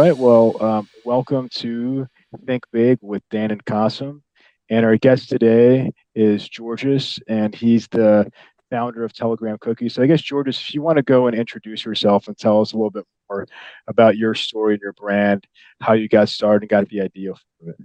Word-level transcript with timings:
right. 0.00 0.16
Well, 0.16 0.56
um, 0.62 0.88
welcome 1.04 1.50
to 1.56 2.06
Think 2.46 2.64
Big 2.72 2.98
with 3.02 3.22
Dan 3.30 3.50
and 3.50 3.62
Kasim. 3.66 4.22
And 4.70 4.86
our 4.86 4.96
guest 4.96 5.28
today 5.28 5.92
is 6.14 6.48
Georges, 6.48 7.18
and 7.28 7.54
he's 7.54 7.86
the 7.88 8.32
founder 8.70 9.04
of 9.04 9.12
Telegram 9.12 9.58
Cookies. 9.60 9.92
So 9.92 10.02
I 10.02 10.06
guess, 10.06 10.22
Georges, 10.22 10.58
if 10.58 10.72
you 10.72 10.80
want 10.80 10.96
to 10.96 11.02
go 11.02 11.26
and 11.26 11.36
introduce 11.36 11.84
yourself 11.84 12.28
and 12.28 12.38
tell 12.38 12.62
us 12.62 12.72
a 12.72 12.76
little 12.76 12.90
bit 12.90 13.04
more 13.28 13.46
about 13.88 14.16
your 14.16 14.32
story 14.32 14.72
and 14.72 14.80
your 14.80 14.94
brand, 14.94 15.46
how 15.82 15.92
you 15.92 16.08
got 16.08 16.30
started 16.30 16.62
and 16.62 16.70
got 16.70 16.88
the 16.88 17.02
idea 17.02 17.34
for 17.34 17.68
it. 17.68 17.76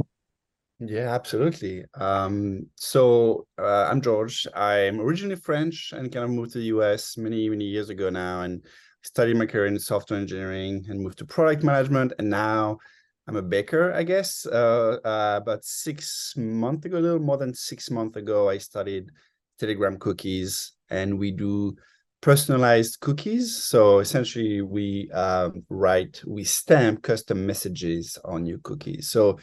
Yeah, 0.79 1.13
absolutely. 1.13 1.83
Um, 1.95 2.67
so 2.75 3.45
uh, 3.59 3.89
I'm 3.91 3.99
George. 3.99 4.47
I'm 4.55 5.01
originally 5.01 5.35
French 5.35 5.91
and 5.91 6.09
kind 6.13 6.23
of 6.23 6.31
moved 6.31 6.53
to 6.53 6.59
the 6.59 6.65
US 6.65 7.17
many, 7.17 7.49
many 7.49 7.65
years 7.65 7.89
ago 7.89 8.09
now 8.09 8.43
and 8.43 8.63
studied 9.05 9.37
my 9.37 9.45
career 9.45 9.67
in 9.67 9.79
software 9.79 10.19
engineering 10.19 10.85
and 10.89 10.99
moved 10.99 11.19
to 11.19 11.25
product 11.25 11.63
management. 11.63 12.13
And 12.19 12.29
now 12.29 12.79
I'm 13.27 13.35
a 13.35 13.41
baker, 13.41 13.93
I 13.93 14.03
guess. 14.03 14.45
Uh, 14.45 14.97
uh, 15.05 15.39
about 15.41 15.63
six 15.63 16.33
months 16.35 16.85
ago, 16.85 16.97
a 16.97 16.99
little 16.99 17.19
more 17.19 17.37
than 17.37 17.53
six 17.53 17.91
months 17.91 18.17
ago, 18.17 18.49
I 18.49 18.57
studied 18.57 19.11
Telegram 19.59 19.97
cookies 19.97 20.73
and 20.89 21.17
we 21.17 21.31
do 21.31 21.75
personalized 22.21 22.99
cookies. 22.99 23.55
So 23.55 23.99
essentially, 23.99 24.61
we 24.61 25.11
um, 25.11 25.63
write, 25.69 26.23
we 26.25 26.43
stamp 26.43 27.03
custom 27.03 27.45
messages 27.45 28.17
on 28.25 28.45
your 28.45 28.59
cookies. 28.59 29.09
So 29.09 29.37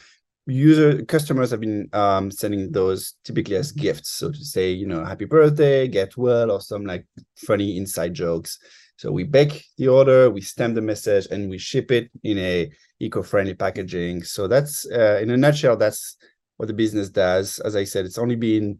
user 0.45 1.03
customers 1.05 1.51
have 1.51 1.61
been 1.61 1.87
um, 1.93 2.29
sending 2.29 2.71
those 2.71 3.13
typically 3.23 3.55
as 3.55 3.71
gifts 3.71 4.09
so 4.09 4.29
to 4.29 4.43
say 4.43 4.71
you 4.71 4.85
know 4.85 5.05
happy 5.05 5.23
birthday 5.23 5.87
get 5.87 6.17
well 6.17 6.51
or 6.51 6.59
some 6.59 6.85
like 6.85 7.05
funny 7.37 7.77
inside 7.77 8.13
jokes 8.13 8.59
so 8.97 9.11
we 9.11 9.23
bake 9.23 9.65
the 9.77 9.87
order 9.87 10.29
we 10.29 10.41
stamp 10.41 10.75
the 10.75 10.81
message 10.81 11.27
and 11.31 11.49
we 11.49 11.57
ship 11.57 11.91
it 11.91 12.09
in 12.23 12.37
a 12.37 12.71
eco-friendly 12.99 13.53
packaging 13.53 14.23
so 14.23 14.47
that's 14.47 14.89
uh, 14.91 15.19
in 15.21 15.29
a 15.31 15.37
nutshell 15.37 15.75
that's 15.75 16.17
what 16.57 16.67
the 16.67 16.73
business 16.73 17.09
does 17.09 17.59
as 17.59 17.75
i 17.75 17.83
said 17.83 18.05
it's 18.05 18.17
only 18.17 18.35
been 18.35 18.77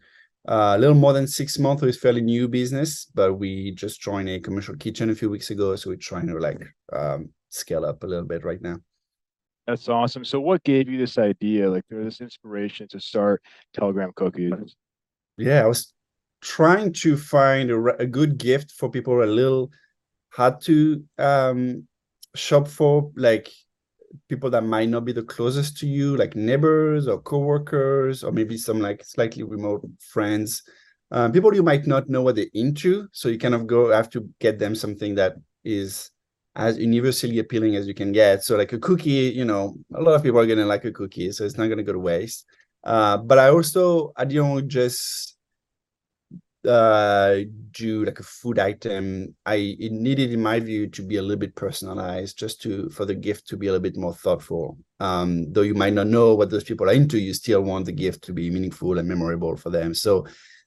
uh, 0.47 0.73
a 0.75 0.77
little 0.77 0.95
more 0.95 1.13
than 1.13 1.25
six 1.27 1.57
months 1.57 1.81
so 1.81 1.87
it's 1.87 1.97
fairly 1.97 2.21
new 2.21 2.47
business 2.47 3.05
but 3.13 3.33
we 3.33 3.71
just 3.71 4.01
joined 4.01 4.29
a 4.29 4.39
commercial 4.39 4.75
kitchen 4.75 5.09
a 5.09 5.15
few 5.15 5.29
weeks 5.29 5.49
ago 5.49 5.75
so 5.75 5.89
we're 5.89 5.95
trying 5.95 6.27
to 6.27 6.37
like 6.37 6.61
um, 6.91 7.29
scale 7.49 7.85
up 7.85 8.03
a 8.03 8.07
little 8.07 8.25
bit 8.25 8.43
right 8.43 8.61
now 8.61 8.77
that's 9.65 9.87
awesome. 9.87 10.25
So, 10.25 10.41
what 10.41 10.63
gave 10.63 10.89
you 10.89 10.97
this 10.97 11.17
idea? 11.17 11.69
Like, 11.69 11.83
there 11.89 12.03
this 12.03 12.21
inspiration 12.21 12.87
to 12.89 12.99
start 12.99 13.41
Telegram 13.73 14.11
Cookies? 14.15 14.75
Yeah, 15.37 15.63
I 15.63 15.67
was 15.67 15.93
trying 16.41 16.91
to 16.91 17.15
find 17.15 17.71
a, 17.71 18.01
a 18.01 18.05
good 18.05 18.37
gift 18.37 18.71
for 18.71 18.89
people 18.89 19.23
a 19.23 19.25
little 19.25 19.71
hard 20.33 20.61
to 20.61 21.03
um, 21.17 21.87
shop 22.35 22.67
for, 22.67 23.11
like 23.15 23.49
people 24.29 24.49
that 24.49 24.63
might 24.63 24.89
not 24.89 25.05
be 25.05 25.11
the 25.11 25.23
closest 25.23 25.77
to 25.77 25.87
you, 25.87 26.17
like 26.17 26.35
neighbors 26.35 27.07
or 27.07 27.21
coworkers, 27.21 28.23
or 28.23 28.31
maybe 28.31 28.57
some 28.57 28.79
like 28.79 29.03
slightly 29.03 29.43
remote 29.43 29.85
friends. 29.99 30.63
Um, 31.11 31.31
people 31.31 31.53
you 31.53 31.63
might 31.63 31.85
not 31.85 32.09
know 32.09 32.21
what 32.21 32.35
they're 32.35 32.45
into, 32.53 33.07
so 33.11 33.29
you 33.29 33.37
kind 33.37 33.53
of 33.53 33.67
go 33.67 33.91
have 33.91 34.09
to 34.11 34.27
get 34.39 34.57
them 34.57 34.75
something 34.75 35.15
that 35.15 35.35
is 35.63 36.09
as 36.55 36.77
universally 36.77 37.39
appealing 37.39 37.75
as 37.75 37.87
you 37.87 37.93
can 37.93 38.11
get. 38.11 38.43
So 38.43 38.57
like 38.57 38.73
a 38.73 38.79
cookie, 38.79 39.31
you 39.35 39.45
know, 39.45 39.75
a 39.93 40.01
lot 40.01 40.15
of 40.15 40.23
people 40.23 40.39
are 40.39 40.47
gonna 40.47 40.65
like 40.65 40.85
a 40.85 40.91
cookie, 40.91 41.31
so 41.31 41.45
it's 41.45 41.57
not 41.57 41.67
gonna 41.67 41.83
go 41.83 41.93
to 41.93 41.99
waste. 41.99 42.45
Uh, 42.83 43.17
but 43.17 43.39
I 43.39 43.49
also 43.49 44.13
I 44.17 44.25
don't 44.25 44.67
just 44.67 45.32
uh 46.65 47.39
do 47.71 48.05
like 48.05 48.19
a 48.19 48.23
food 48.23 48.59
item. 48.59 49.35
I 49.45 49.75
it 49.79 49.91
needed, 49.91 50.31
in 50.31 50.41
my 50.41 50.59
view, 50.59 50.87
to 50.87 51.01
be 51.01 51.17
a 51.17 51.21
little 51.21 51.37
bit 51.37 51.55
personalized, 51.55 52.37
just 52.37 52.61
to 52.63 52.89
for 52.89 53.05
the 53.05 53.15
gift 53.15 53.47
to 53.49 53.57
be 53.57 53.67
a 53.67 53.71
little 53.71 53.83
bit 53.83 53.97
more 53.97 54.13
thoughtful. 54.13 54.77
Um, 54.99 55.51
though 55.51 55.61
you 55.61 55.75
might 55.75 55.93
not 55.93 56.07
know 56.07 56.35
what 56.35 56.49
those 56.49 56.63
people 56.63 56.89
are 56.89 56.93
into, 56.93 57.19
you 57.19 57.33
still 57.33 57.61
want 57.61 57.85
the 57.85 57.91
gift 57.91 58.23
to 58.23 58.33
be 58.33 58.49
meaningful 58.49 58.97
and 58.97 59.07
memorable 59.07 59.57
for 59.57 59.69
them. 59.69 59.93
So 59.93 60.25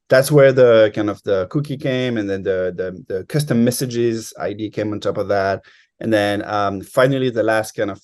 that's 0.09 0.31
where 0.31 0.53
the 0.53 0.93
kind 0.95 1.11
of 1.11 1.23
the 1.23 1.47
cookie 1.49 1.77
came 1.77 2.17
and 2.17 2.29
then 2.29 2.43
the 2.43 2.73
the, 2.77 3.15
the 3.15 3.25
custom 3.25 3.65
messages 3.65 4.33
id 4.41 4.71
came 4.71 4.93
on 4.93 5.01
top 5.01 5.19
of 5.19 5.29
that 5.29 5.65
and 6.01 6.13
then 6.13 6.45
um, 6.45 6.81
finally 6.81 7.31
the 7.31 7.43
last 7.43 7.73
kind 7.73 7.91
of 7.91 8.01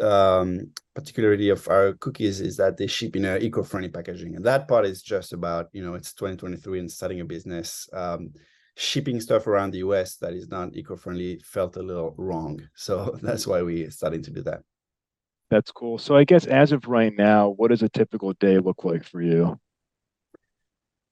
um, 0.00 0.70
particularity 0.94 1.50
of 1.50 1.66
our 1.68 1.94
cookies 1.94 2.40
is 2.40 2.56
that 2.56 2.76
they 2.76 2.86
ship 2.86 3.16
in 3.16 3.24
an 3.24 3.42
eco-friendly 3.42 3.90
packaging. 3.90 4.36
And 4.36 4.44
that 4.44 4.68
part 4.68 4.86
is 4.86 5.02
just 5.02 5.32
about 5.32 5.68
you 5.72 5.82
know 5.84 5.94
it's 5.94 6.12
2023 6.12 6.80
and 6.80 6.90
starting 6.90 7.20
a 7.20 7.24
business 7.24 7.88
um, 7.92 8.32
shipping 8.76 9.20
stuff 9.20 9.46
around 9.46 9.72
the 9.72 9.78
us 9.78 10.16
that 10.16 10.32
is 10.32 10.48
not 10.48 10.76
eco-friendly 10.76 11.40
felt 11.40 11.76
a 11.76 11.82
little 11.82 12.14
wrong. 12.16 12.60
So 12.74 13.18
that's 13.22 13.46
why 13.46 13.62
we're 13.62 13.90
starting 13.90 14.22
to 14.22 14.30
do 14.30 14.42
that. 14.42 14.62
That's 15.50 15.70
cool. 15.70 15.98
So 15.98 16.16
i 16.16 16.24
guess 16.24 16.46
as 16.46 16.72
of 16.72 16.88
right 16.88 17.12
now 17.16 17.50
what 17.50 17.68
does 17.68 17.82
a 17.82 17.88
typical 17.88 18.32
day 18.34 18.58
look 18.58 18.84
like 18.84 19.04
for 19.04 19.22
you 19.22 19.58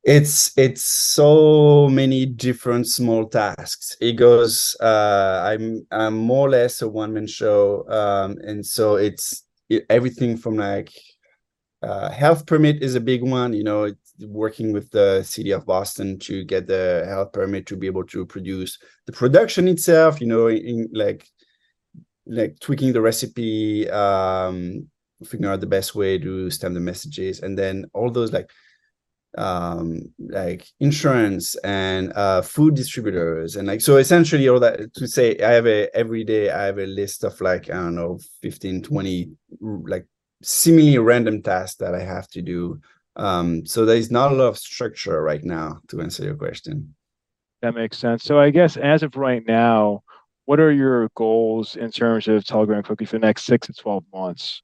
it's 0.04 0.52
it's 0.58 0.82
so 0.82 1.88
many 1.88 2.26
different 2.26 2.86
small 2.86 3.26
tasks. 3.26 3.96
It 4.00 4.12
goes 4.12 4.76
uh 4.80 5.40
i'm 5.44 5.86
i'm 5.90 6.16
more 6.16 6.46
or 6.46 6.50
less 6.50 6.82
a 6.82 6.88
one-man 6.88 7.26
show 7.26 7.88
um 7.88 8.36
and 8.42 8.64
so 8.64 8.96
it's 8.96 9.44
it, 9.70 9.86
everything 9.88 10.36
from 10.36 10.56
like 10.56 10.92
uh, 11.82 12.10
health 12.10 12.46
permit 12.46 12.82
is 12.82 12.94
a 12.94 13.00
big 13.00 13.22
one 13.22 13.52
you 13.52 13.64
know 13.64 13.92
working 14.26 14.72
with 14.72 14.90
the 14.90 15.22
city 15.22 15.50
of 15.50 15.66
boston 15.66 16.18
to 16.18 16.42
get 16.44 16.66
the 16.66 17.04
health 17.06 17.30
permit 17.32 17.66
to 17.66 17.76
be 17.76 17.86
able 17.86 18.04
to 18.04 18.24
produce 18.24 18.78
the 19.04 19.12
production 19.12 19.68
itself 19.68 20.18
you 20.18 20.26
know 20.26 20.48
in, 20.48 20.88
like 20.94 21.26
like 22.26 22.58
tweaking 22.60 22.92
the 22.92 23.00
recipe 23.02 23.88
um 23.90 24.86
figuring 25.26 25.52
out 25.52 25.60
the 25.60 25.66
best 25.66 25.94
way 25.94 26.18
to 26.18 26.48
stamp 26.48 26.72
the 26.74 26.80
messages 26.80 27.40
and 27.40 27.58
then 27.58 27.84
all 27.92 28.10
those 28.10 28.32
like 28.32 28.50
um 29.36 30.00
like 30.18 30.66
insurance 30.80 31.56
and 31.64 32.12
uh 32.14 32.40
food 32.40 32.74
distributors 32.74 33.56
and 33.56 33.66
like 33.66 33.80
so 33.80 33.96
essentially 33.96 34.48
all 34.48 34.60
that 34.60 34.94
to 34.94 35.08
say 35.08 35.36
i 35.40 35.50
have 35.50 35.66
a 35.66 35.94
every 35.96 36.22
day 36.22 36.50
i 36.50 36.64
have 36.64 36.78
a 36.78 36.86
list 36.86 37.24
of 37.24 37.40
like 37.40 37.68
i 37.68 37.74
don't 37.74 37.96
know 37.96 38.18
15 38.42 38.82
20 38.82 39.30
like 39.60 40.06
seemingly 40.44 40.98
random 40.98 41.42
tasks 41.42 41.76
that 41.76 41.94
i 41.94 42.00
have 42.00 42.28
to 42.28 42.42
do. 42.42 42.80
Um 43.16 43.64
so 43.64 43.84
there's 43.84 44.10
not 44.10 44.32
a 44.32 44.34
lot 44.34 44.48
of 44.48 44.58
structure 44.58 45.22
right 45.22 45.42
now 45.44 45.80
to 45.88 46.00
answer 46.00 46.24
your 46.24 46.34
question. 46.34 46.94
That 47.62 47.74
makes 47.74 47.98
sense. 47.98 48.24
So 48.24 48.38
i 48.38 48.50
guess 48.50 48.76
as 48.76 49.02
of 49.02 49.16
right 49.16 49.42
now 49.46 50.02
what 50.46 50.60
are 50.60 50.72
your 50.72 51.08
goals 51.14 51.76
in 51.76 51.90
terms 51.90 52.28
of 52.28 52.44
telegram 52.44 52.82
cookie 52.82 53.06
for 53.06 53.18
the 53.18 53.26
next 53.26 53.44
six 53.44 53.66
to 53.68 53.72
12 53.72 54.04
months? 54.12 54.62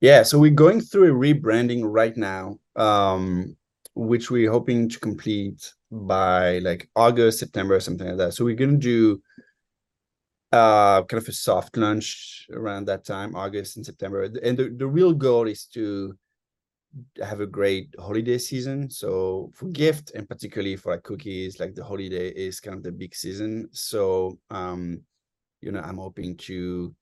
Yeah 0.00 0.22
so 0.24 0.38
we're 0.38 0.50
going 0.50 0.80
through 0.80 1.10
a 1.10 1.34
rebranding 1.34 1.80
right 1.84 2.16
now. 2.16 2.58
Um 2.76 3.56
which 3.94 4.30
we're 4.30 4.50
hoping 4.50 4.88
to 4.88 4.98
complete 4.98 5.72
by 5.90 6.58
like 6.60 6.88
August, 6.96 7.38
September, 7.38 7.78
something 7.80 8.08
like 8.08 8.16
that. 8.16 8.34
So 8.34 8.44
we're 8.44 8.56
gonna 8.56 8.76
do 8.76 9.22
uh 10.52 11.02
kind 11.04 11.22
of 11.22 11.28
a 11.28 11.32
soft 11.32 11.76
launch 11.76 12.46
around 12.52 12.86
that 12.86 13.04
time, 13.04 13.34
August 13.34 13.76
and 13.76 13.86
September. 13.86 14.22
And 14.22 14.56
the, 14.56 14.74
the 14.76 14.86
real 14.86 15.12
goal 15.12 15.46
is 15.48 15.66
to 15.66 16.16
have 17.22 17.40
a 17.40 17.46
great 17.46 17.94
holiday 17.98 18.38
season. 18.38 18.90
So 18.90 19.50
for 19.54 19.68
gift 19.68 20.12
and 20.14 20.28
particularly 20.28 20.76
for 20.76 20.92
like 20.92 21.02
cookies, 21.02 21.58
like 21.58 21.74
the 21.74 21.84
holiday 21.84 22.28
is 22.28 22.60
kind 22.60 22.76
of 22.76 22.82
the 22.82 22.92
big 22.92 23.14
season. 23.14 23.68
So 23.72 24.38
um, 24.50 25.02
you 25.60 25.72
know, 25.72 25.80
I'm 25.80 25.98
hoping 25.98 26.36
to 26.38 26.94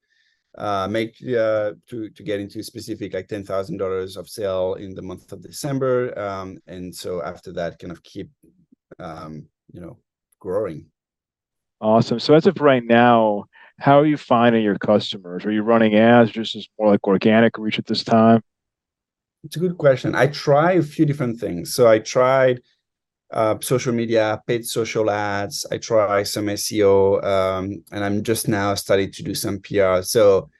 uh, 0.58 0.88
make 0.90 1.16
uh, 1.22 1.72
to 1.86 2.10
to 2.10 2.22
get 2.22 2.40
into 2.40 2.62
specific 2.62 3.14
like 3.14 3.28
ten 3.28 3.44
thousand 3.44 3.78
dollars 3.78 4.16
of 4.16 4.28
sale 4.28 4.74
in 4.74 4.94
the 4.94 5.02
month 5.02 5.32
of 5.32 5.42
December, 5.42 6.18
um, 6.18 6.58
and 6.66 6.94
so 6.94 7.22
after 7.22 7.52
that, 7.52 7.78
kind 7.78 7.92
of 7.92 8.02
keep 8.02 8.30
um, 8.98 9.46
you 9.72 9.80
know 9.80 9.98
growing. 10.40 10.86
Awesome. 11.80 12.18
So 12.18 12.34
as 12.34 12.46
of 12.46 12.60
right 12.60 12.84
now, 12.84 13.44
how 13.78 14.00
are 14.00 14.06
you 14.06 14.18
finding 14.18 14.62
your 14.62 14.76
customers? 14.76 15.44
Are 15.46 15.52
you 15.52 15.62
running 15.62 15.94
ads, 15.94 16.30
just 16.30 16.54
as 16.56 16.68
more 16.78 16.90
like 16.90 17.06
organic 17.06 17.56
reach 17.56 17.78
at 17.78 17.86
this 17.86 18.04
time? 18.04 18.42
It's 19.44 19.56
a 19.56 19.60
good 19.60 19.78
question. 19.78 20.14
I 20.14 20.26
try 20.26 20.72
a 20.72 20.82
few 20.82 21.06
different 21.06 21.40
things. 21.40 21.72
So 21.74 21.88
I 21.88 21.98
tried 21.98 22.60
uh, 23.32 23.56
social 23.60 23.92
media, 23.92 24.40
paid 24.46 24.66
social 24.66 25.10
ads. 25.10 25.66
I 25.70 25.78
try 25.78 26.22
some 26.22 26.46
SEO, 26.46 27.24
um, 27.24 27.84
and 27.92 28.04
I'm 28.04 28.22
just 28.22 28.48
now 28.48 28.74
starting 28.74 29.12
to 29.12 29.22
do 29.22 29.34
some 29.34 29.60
PR. 29.60 30.02
So 30.02 30.50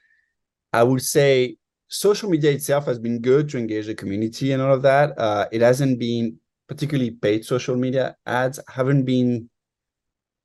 I 0.73 0.83
would 0.83 1.01
say 1.01 1.57
social 1.87 2.29
media 2.29 2.51
itself 2.51 2.85
has 2.85 2.99
been 2.99 3.19
good 3.19 3.49
to 3.49 3.57
engage 3.57 3.87
the 3.87 3.95
community 3.95 4.53
and 4.53 4.61
all 4.61 4.73
of 4.73 4.81
that. 4.83 5.17
Uh, 5.17 5.47
it 5.51 5.61
hasn't 5.61 5.99
been 5.99 6.37
particularly 6.67 7.11
paid 7.11 7.43
social 7.43 7.75
media 7.75 8.15
ads 8.25 8.57
haven't 8.69 9.03
been 9.03 9.49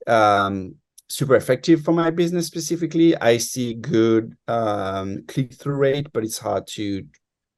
um, 0.09 0.75
super 1.09 1.37
effective 1.37 1.83
for 1.85 1.93
my 1.93 2.11
business 2.11 2.49
specifically. 2.49 3.17
I 3.17 3.37
see 3.39 3.75
good 3.75 4.37
um, 4.49 5.23
click 5.29 5.55
through 5.55 5.77
rate, 5.77 6.09
but 6.13 6.25
it's 6.25 6.39
hard 6.39 6.67
to, 6.69 7.07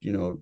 you 0.01 0.11
know, 0.11 0.41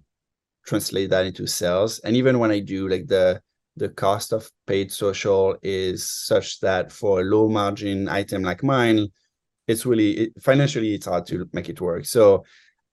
translate 0.65 1.09
that 1.11 1.25
into 1.25 1.47
sales. 1.47 1.99
And 1.99 2.17
even 2.17 2.39
when 2.39 2.51
I 2.51 2.59
do 2.59 2.89
like 2.89 3.07
the 3.07 3.41
the 3.77 3.89
cost 3.89 4.33
of 4.33 4.49
paid 4.65 4.91
social 4.91 5.55
is 5.61 6.09
such 6.09 6.59
that 6.61 6.91
for 6.91 7.21
a 7.21 7.23
low 7.23 7.47
margin 7.47 8.09
item 8.09 8.43
like 8.43 8.63
mine, 8.63 9.07
it's 9.67 9.85
really 9.85 10.11
it, 10.11 10.33
financially 10.41 10.93
it's 10.93 11.05
hard 11.05 11.25
to 11.27 11.47
make 11.53 11.69
it 11.69 11.79
work. 11.79 12.05
So 12.05 12.43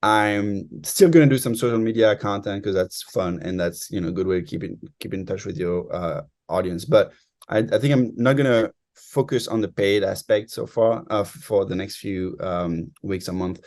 I'm 0.03 0.69
still 0.83 1.09
going 1.09 1.29
to 1.29 1.35
do 1.35 1.39
some 1.39 1.55
social 1.55 1.79
media 1.79 2.15
content 2.17 2.63
because 2.63 2.75
that's 2.75 3.03
fun 3.03 3.41
and 3.43 3.59
that's 3.59 3.91
you 3.91 4.01
know 4.01 4.09
a 4.09 4.13
good 4.13 4.27
way 4.27 4.41
to 4.41 4.47
keep 4.47 4.63
in 4.63 4.79
keep 5.01 5.15
in 5.15 5.25
touch 5.25 5.47
with 5.47 5.57
your 5.57 5.93
uh, 5.95 6.23
audience. 6.49 6.85
But 6.85 7.13
I, 7.49 7.59
I 7.59 7.79
think 7.79 7.95
I'm 7.95 8.13
not 8.17 8.37
going 8.37 8.51
to 8.51 8.73
focus 8.95 9.49
on 9.49 9.61
the 9.61 9.69
paid 9.69 10.05
aspect 10.05 10.51
so 10.51 10.67
far 10.67 11.05
uh, 11.09 11.25
for 11.25 11.65
the 11.65 11.75
next 11.75 11.97
few 11.97 12.37
um, 12.41 12.91
weeks 13.03 13.29
a 13.29 13.33
month, 13.33 13.61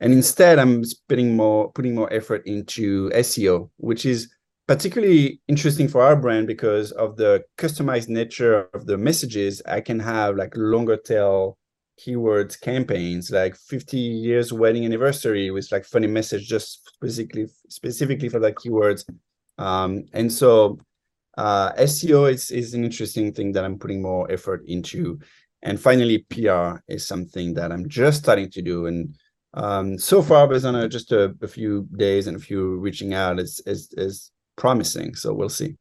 and 0.00 0.12
instead 0.12 0.58
I'm 0.58 0.82
putting 1.08 1.36
more 1.36 1.70
putting 1.72 1.94
more 1.94 2.10
effort 2.12 2.46
into 2.46 3.10
SEO, 3.10 3.68
which 3.76 4.06
is 4.06 4.32
particularly 4.72 5.38
interesting 5.48 5.86
for 5.86 6.00
our 6.00 6.16
brand 6.16 6.46
because 6.46 6.92
of 6.92 7.14
the 7.16 7.44
customized 7.58 8.08
nature 8.08 8.70
of 8.72 8.86
the 8.86 8.96
messages. 8.96 9.60
I 9.66 9.82
can 9.82 10.00
have 10.00 10.36
like 10.36 10.56
longer 10.56 10.96
tail 10.96 11.58
keywords 12.00 12.58
campaigns 12.58 13.30
like 13.30 13.54
50 13.54 13.98
years 13.98 14.50
wedding 14.50 14.86
anniversary 14.86 15.50
with 15.50 15.70
like 15.70 15.84
funny 15.84 16.06
message 16.06 16.48
just 16.48 16.88
specifically 16.88 17.46
specifically 17.68 18.30
for 18.30 18.40
that 18.40 18.54
keywords 18.54 19.04
um, 19.58 20.04
and 20.14 20.32
so 20.32 20.78
uh, 21.36 21.70
seo 21.74 22.32
is, 22.32 22.50
is 22.50 22.72
an 22.72 22.82
interesting 22.82 23.30
thing 23.30 23.52
that 23.52 23.64
i'm 23.64 23.78
putting 23.78 24.00
more 24.00 24.28
effort 24.32 24.64
into 24.66 25.20
and 25.62 25.78
finally 25.78 26.24
pr 26.30 26.80
is 26.88 27.06
something 27.06 27.52
that 27.52 27.70
i'm 27.70 27.88
just 27.90 28.22
starting 28.22 28.50
to 28.50 28.62
do 28.62 28.86
and 28.86 29.14
um, 29.54 29.98
so 29.98 30.22
far 30.22 30.48
based 30.48 30.64
on 30.64 30.74
a, 30.74 30.88
just 30.88 31.12
a, 31.12 31.36
a, 31.42 31.46
few 31.46 31.86
days 31.94 32.26
and 32.26 32.38
a 32.38 32.40
few 32.40 32.78
reaching 32.78 33.12
out 33.12 33.38
is, 33.38 33.60
is 33.66 33.92
is 33.98 34.31
promising 34.56 35.14
so 35.14 35.32
we'll 35.32 35.48
see. 35.48 35.76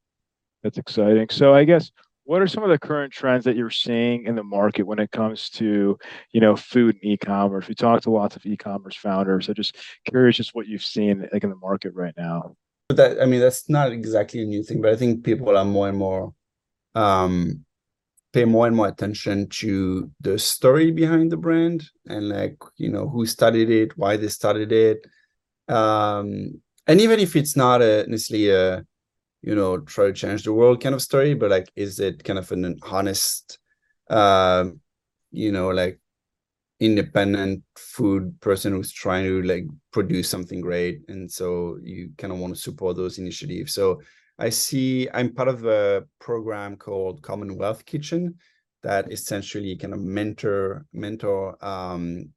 That's 0.63 0.77
exciting. 0.77 1.27
So 1.29 1.53
i 1.53 1.63
guess 1.63 1.91
what 2.23 2.41
are 2.41 2.47
some 2.47 2.63
of 2.63 2.69
the 2.69 2.79
current 2.79 3.11
trends 3.11 3.45
that 3.45 3.55
you're 3.55 3.69
seeing 3.71 4.25
in 4.25 4.35
the 4.35 4.43
market 4.43 4.83
when 4.83 4.99
it 4.99 5.11
comes 5.11 5.49
to 5.49 5.97
you 6.31 6.41
know 6.41 6.55
food 6.55 6.95
and 6.95 7.13
e-commerce? 7.13 7.67
We 7.67 7.75
talked 7.75 8.03
to 8.03 8.11
lots 8.11 8.35
of 8.35 8.45
e-commerce 8.45 8.95
founders 8.95 9.47
so 9.47 9.53
just 9.53 9.75
curious 10.05 10.37
just 10.37 10.55
what 10.55 10.67
you've 10.67 10.85
seen 10.85 11.27
like 11.33 11.43
in 11.43 11.49
the 11.49 11.55
market 11.55 11.93
right 11.95 12.13
now. 12.17 12.55
But 12.89 12.97
that 12.97 13.21
i 13.21 13.25
mean 13.25 13.39
that's 13.39 13.69
not 13.69 13.91
exactly 13.91 14.41
a 14.43 14.45
new 14.45 14.63
thing 14.63 14.81
but 14.81 14.91
i 14.91 14.95
think 14.95 15.23
people 15.23 15.57
are 15.57 15.65
more 15.65 15.89
and 15.89 15.97
more 15.97 16.33
um 16.95 17.65
pay 18.33 18.45
more 18.45 18.67
and 18.67 18.75
more 18.75 18.87
attention 18.87 19.47
to 19.49 20.09
the 20.21 20.39
story 20.39 20.91
behind 20.91 21.31
the 21.31 21.37
brand 21.37 21.89
and 22.05 22.29
like 22.29 22.57
you 22.77 22.89
know 22.89 23.07
who 23.09 23.25
started 23.25 23.69
it 23.69 23.97
why 23.97 24.15
they 24.17 24.27
started 24.27 24.71
it. 24.71 25.05
Um 25.67 26.61
and 26.87 27.01
even 27.01 27.19
if 27.19 27.35
it's 27.35 27.55
not 27.55 27.81
a 27.81 28.05
necessarily 28.07 28.49
a 28.49 28.83
you 29.41 29.55
know 29.55 29.79
try 29.79 30.05
to 30.05 30.13
change 30.13 30.43
the 30.43 30.53
world 30.53 30.81
kind 30.81 30.95
of 30.95 31.01
story 31.01 31.33
but 31.33 31.49
like 31.49 31.71
is 31.75 31.99
it 31.99 32.23
kind 32.23 32.39
of 32.39 32.51
an 32.51 32.77
honest 32.83 33.59
um 34.09 34.79
you 35.31 35.51
know 35.51 35.69
like 35.69 35.99
independent 36.79 37.63
food 37.75 38.39
person 38.41 38.73
who's 38.73 38.91
trying 38.91 39.23
to 39.23 39.43
like 39.43 39.65
produce 39.93 40.27
something 40.27 40.61
great 40.61 41.01
and 41.09 41.31
so 41.31 41.77
you 41.83 42.09
kind 42.17 42.33
of 42.33 42.39
want 42.39 42.55
to 42.55 42.59
support 42.59 42.97
those 42.97 43.19
initiatives? 43.19 43.73
So 43.73 44.01
i 44.39 44.49
see 44.49 45.07
i'm 45.13 45.31
part 45.33 45.47
of 45.47 45.65
a 45.65 46.03
program 46.19 46.75
called 46.75 47.21
commonwealth 47.21 47.85
kitchen 47.85 48.35
that 48.81 49.11
essentially 49.11 49.75
kind 49.75 49.93
of 49.93 49.99
mentor 49.99 50.85
mentor 50.93 51.63
um 51.63 52.29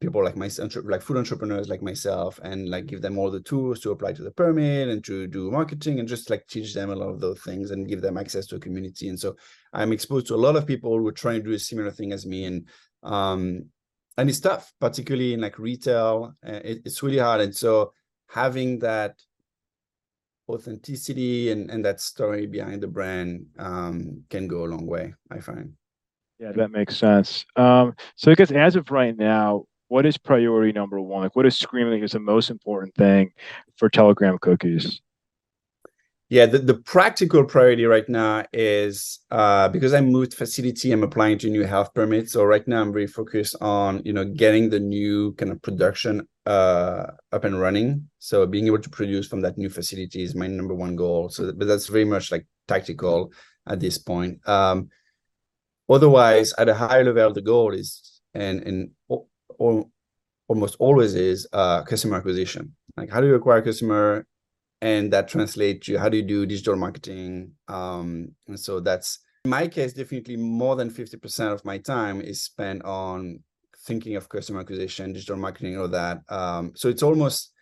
people 0.00 0.22
like 0.22 0.36
my 0.36 0.50
like 0.84 1.02
food 1.02 1.16
entrepreneurs 1.16 1.68
like 1.68 1.82
myself 1.82 2.38
and 2.42 2.68
like 2.68 2.86
give 2.86 3.02
them 3.02 3.18
all 3.18 3.30
the 3.30 3.40
tools 3.40 3.80
to 3.80 3.90
apply 3.90 4.12
to 4.12 4.22
the 4.22 4.30
permit 4.30 4.88
and 4.88 5.04
to 5.04 5.26
do 5.26 5.50
marketing 5.50 5.98
and 5.98 6.08
just 6.08 6.30
like 6.30 6.46
teach 6.46 6.74
them 6.74 6.90
a 6.90 6.94
lot 6.94 7.08
of 7.08 7.20
those 7.20 7.40
things 7.40 7.70
and 7.70 7.88
give 7.88 8.00
them 8.00 8.16
access 8.16 8.46
to 8.46 8.56
a 8.56 8.60
community. 8.60 9.08
And 9.08 9.18
so 9.18 9.36
i'm 9.72 9.92
exposed 9.92 10.26
to 10.28 10.34
a 10.34 10.44
lot 10.46 10.56
of 10.56 10.66
people 10.66 10.96
who 10.98 11.06
are 11.06 11.12
trying 11.12 11.42
to 11.42 11.48
do 11.48 11.54
a 11.54 11.58
similar 11.58 11.90
thing 11.90 12.12
as 12.12 12.26
me. 12.26 12.44
And 12.44 12.68
um 13.02 13.66
and 14.16 14.28
it's 14.30 14.40
tough 14.40 14.72
particularly 14.80 15.34
in 15.34 15.40
like 15.40 15.58
retail 15.58 16.34
uh, 16.46 16.60
it, 16.64 16.82
it's 16.84 17.02
really 17.02 17.18
hard. 17.18 17.40
And 17.40 17.54
so 17.54 17.92
having 18.28 18.78
that 18.80 19.14
authenticity 20.48 21.50
and 21.50 21.70
and 21.70 21.84
that 21.84 22.00
story 22.00 22.46
behind 22.46 22.82
the 22.82 22.86
brand 22.86 23.46
um 23.58 24.22
can 24.30 24.46
go 24.46 24.64
a 24.64 24.70
long 24.70 24.86
way 24.86 25.12
i 25.30 25.40
find 25.40 25.72
yeah, 26.38 26.52
that 26.52 26.70
makes 26.70 26.96
sense. 26.96 27.44
Um, 27.56 27.94
so 28.16 28.30
I 28.30 28.34
guess 28.34 28.50
as 28.50 28.76
of 28.76 28.90
right 28.90 29.16
now, 29.16 29.64
what 29.88 30.04
is 30.04 30.18
priority 30.18 30.72
number 30.72 31.00
one? 31.00 31.22
Like, 31.22 31.36
what 31.36 31.46
is 31.46 31.56
screaming 31.56 32.02
is 32.02 32.12
the 32.12 32.20
most 32.20 32.50
important 32.50 32.94
thing 32.94 33.32
for 33.76 33.88
Telegram 33.88 34.36
cookies? 34.38 35.00
Yeah, 36.28 36.46
the, 36.46 36.58
the 36.58 36.74
practical 36.74 37.44
priority 37.44 37.84
right 37.84 38.08
now 38.08 38.44
is 38.52 39.20
uh, 39.30 39.68
because 39.68 39.94
I 39.94 40.00
moved 40.00 40.34
facility, 40.34 40.90
I'm 40.90 41.04
applying 41.04 41.38
to 41.38 41.48
new 41.48 41.62
health 41.62 41.94
permits. 41.94 42.32
So 42.32 42.42
right 42.42 42.66
now 42.66 42.80
I'm 42.80 42.92
very 42.92 43.06
focused 43.06 43.54
on, 43.60 44.02
you 44.04 44.12
know, 44.12 44.24
getting 44.24 44.68
the 44.68 44.80
new 44.80 45.34
kind 45.34 45.52
of 45.52 45.62
production 45.62 46.26
uh, 46.44 47.06
up 47.30 47.44
and 47.44 47.60
running. 47.60 48.08
So 48.18 48.44
being 48.44 48.66
able 48.66 48.80
to 48.80 48.90
produce 48.90 49.28
from 49.28 49.40
that 49.42 49.56
new 49.56 49.70
facility 49.70 50.24
is 50.24 50.34
my 50.34 50.48
number 50.48 50.74
one 50.74 50.96
goal. 50.96 51.28
So, 51.28 51.52
but 51.52 51.68
that's 51.68 51.86
very 51.86 52.04
much 52.04 52.32
like 52.32 52.44
tactical 52.66 53.32
at 53.68 53.78
this 53.78 53.96
point. 53.96 54.40
Um, 54.48 54.88
Otherwise, 55.88 56.52
at 56.58 56.68
a 56.68 56.74
higher 56.74 57.04
level, 57.04 57.32
the 57.32 57.42
goal 57.42 57.72
is 57.72 58.20
and 58.34 58.62
and 58.62 58.90
almost 60.48 60.76
always 60.78 61.14
is 61.14 61.46
uh, 61.52 61.82
customer 61.82 62.16
acquisition. 62.16 62.74
Like 62.96 63.10
how 63.10 63.20
do 63.20 63.26
you 63.26 63.34
acquire 63.34 63.62
customer, 63.62 64.26
and 64.80 65.12
that 65.12 65.28
translates 65.28 65.86
to 65.86 65.98
how 65.98 66.08
do 66.08 66.16
you 66.16 66.22
do 66.22 66.46
digital 66.46 66.76
marketing. 66.76 67.52
Um, 67.68 68.32
and 68.48 68.58
so 68.58 68.80
that's 68.80 69.20
in 69.44 69.50
my 69.50 69.68
case 69.68 69.92
definitely 69.92 70.36
more 70.36 70.76
than 70.76 70.90
fifty 70.90 71.16
percent 71.16 71.52
of 71.52 71.64
my 71.64 71.78
time 71.78 72.20
is 72.20 72.42
spent 72.42 72.84
on 72.84 73.40
thinking 73.86 74.16
of 74.16 74.28
customer 74.28 74.60
acquisition, 74.60 75.12
digital 75.12 75.36
marketing, 75.36 75.78
all 75.78 75.88
that. 75.88 76.18
Um, 76.28 76.72
so 76.74 76.88
it's 76.88 77.02
almost 77.02 77.52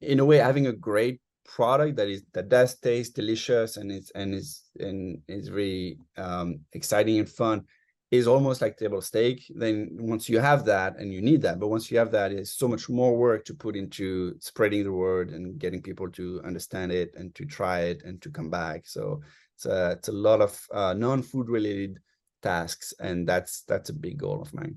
in 0.00 0.20
a 0.20 0.24
way 0.24 0.36
having 0.36 0.66
a 0.66 0.72
great 0.72 1.20
product 1.44 1.96
that 1.96 2.08
is 2.08 2.22
that 2.32 2.48
does 2.48 2.78
taste 2.78 3.14
delicious 3.14 3.76
and 3.76 3.92
it's 3.92 4.10
and 4.12 4.34
is 4.34 4.64
and 4.78 5.18
is 5.28 5.50
really 5.50 5.98
um, 6.16 6.60
exciting 6.72 7.18
and 7.18 7.28
fun 7.28 7.64
is 8.10 8.28
almost 8.28 8.60
like 8.62 8.76
table 8.76 9.00
stake 9.00 9.44
then 9.56 9.88
once 9.92 10.28
you 10.28 10.38
have 10.38 10.64
that 10.64 10.96
and 10.98 11.12
you 11.12 11.20
need 11.20 11.42
that 11.42 11.58
but 11.58 11.68
once 11.68 11.90
you 11.90 11.98
have 11.98 12.12
that 12.12 12.30
it's 12.30 12.54
so 12.54 12.68
much 12.68 12.88
more 12.88 13.16
work 13.16 13.44
to 13.44 13.54
put 13.54 13.74
into 13.76 14.34
spreading 14.40 14.84
the 14.84 14.92
word 14.92 15.30
and 15.30 15.58
getting 15.58 15.82
people 15.82 16.08
to 16.10 16.40
understand 16.44 16.92
it 16.92 17.12
and 17.16 17.34
to 17.34 17.44
try 17.44 17.80
it 17.80 18.02
and 18.04 18.22
to 18.22 18.30
come 18.30 18.50
back. 18.50 18.86
So 18.86 19.20
it's 19.56 19.66
a, 19.66 19.92
it's 19.92 20.08
a 20.08 20.12
lot 20.12 20.40
of 20.40 20.66
uh, 20.72 20.94
non-food 20.94 21.48
related 21.48 21.98
tasks 22.42 22.92
and 23.00 23.26
that's 23.26 23.62
that's 23.62 23.88
a 23.88 23.94
big 23.94 24.18
goal 24.18 24.42
of 24.42 24.52
mine 24.52 24.76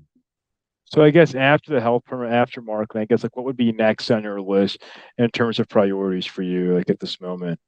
so 0.92 1.02
I 1.02 1.10
guess 1.10 1.34
after 1.34 1.72
the 1.72 1.80
health 1.80 2.04
permit, 2.06 2.32
after 2.32 2.62
marketing, 2.62 3.02
I 3.02 3.04
guess 3.04 3.22
like 3.22 3.36
what 3.36 3.44
would 3.44 3.56
be 3.56 3.72
next 3.72 4.10
on 4.10 4.22
your 4.22 4.40
list 4.40 4.82
in 5.18 5.28
terms 5.30 5.58
of 5.58 5.68
priorities 5.68 6.26
for 6.26 6.42
you, 6.42 6.76
like 6.76 6.88
at 6.88 7.00
this 7.00 7.20
moment? 7.20 7.60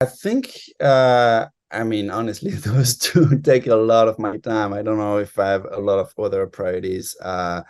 I 0.00 0.06
think, 0.06 0.58
uh, 0.80 1.46
I 1.70 1.84
mean, 1.84 2.10
honestly, 2.10 2.50
those 2.54 2.96
two 2.96 3.40
take 3.40 3.66
a 3.66 3.76
lot 3.76 4.08
of 4.08 4.18
my 4.18 4.36
time. 4.38 4.72
I 4.72 4.82
don't 4.82 4.98
know 4.98 5.18
if 5.18 5.38
I 5.38 5.48
have 5.48 5.66
a 5.70 5.80
lot 5.80 5.98
of 5.98 6.12
other 6.18 6.46
priorities. 6.46 7.16
Uh, 7.22 7.62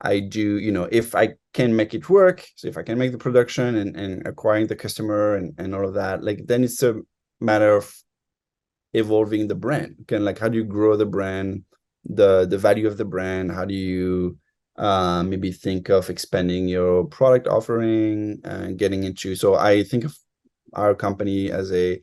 I 0.00 0.20
do, 0.20 0.58
you 0.58 0.72
know, 0.72 0.88
if 0.90 1.14
I 1.14 1.34
can 1.52 1.76
make 1.76 1.94
it 1.94 2.08
work, 2.08 2.46
so 2.56 2.66
if 2.68 2.78
I 2.78 2.82
can 2.82 2.98
make 2.98 3.12
the 3.12 3.18
production 3.18 3.76
and, 3.76 3.96
and 3.96 4.26
acquiring 4.26 4.66
the 4.66 4.76
customer 4.76 5.36
and, 5.36 5.54
and 5.58 5.74
all 5.74 5.86
of 5.86 5.94
that, 5.94 6.24
like 6.24 6.46
then 6.46 6.64
it's 6.64 6.82
a 6.82 7.00
matter 7.40 7.76
of 7.76 7.94
evolving 8.94 9.46
the 9.46 9.54
brand. 9.54 9.96
Can 10.08 10.24
like 10.24 10.38
how 10.38 10.48
do 10.48 10.56
you 10.56 10.64
grow 10.64 10.96
the 10.96 11.06
brand? 11.06 11.64
The 12.04 12.46
the 12.46 12.58
value 12.58 12.86
of 12.86 12.96
the 12.96 13.04
brand? 13.04 13.52
How 13.52 13.64
do 13.64 13.74
you 13.74 14.38
uh, 14.76 15.22
maybe 15.22 15.52
think 15.52 15.90
of 15.90 16.08
expanding 16.08 16.66
your 16.66 17.04
product 17.04 17.46
offering 17.46 18.40
and 18.44 18.78
getting 18.78 19.04
into 19.04 19.34
so 19.36 19.54
i 19.54 19.82
think 19.82 20.04
of 20.04 20.16
our 20.72 20.94
company 20.94 21.50
as 21.50 21.70
a 21.72 22.00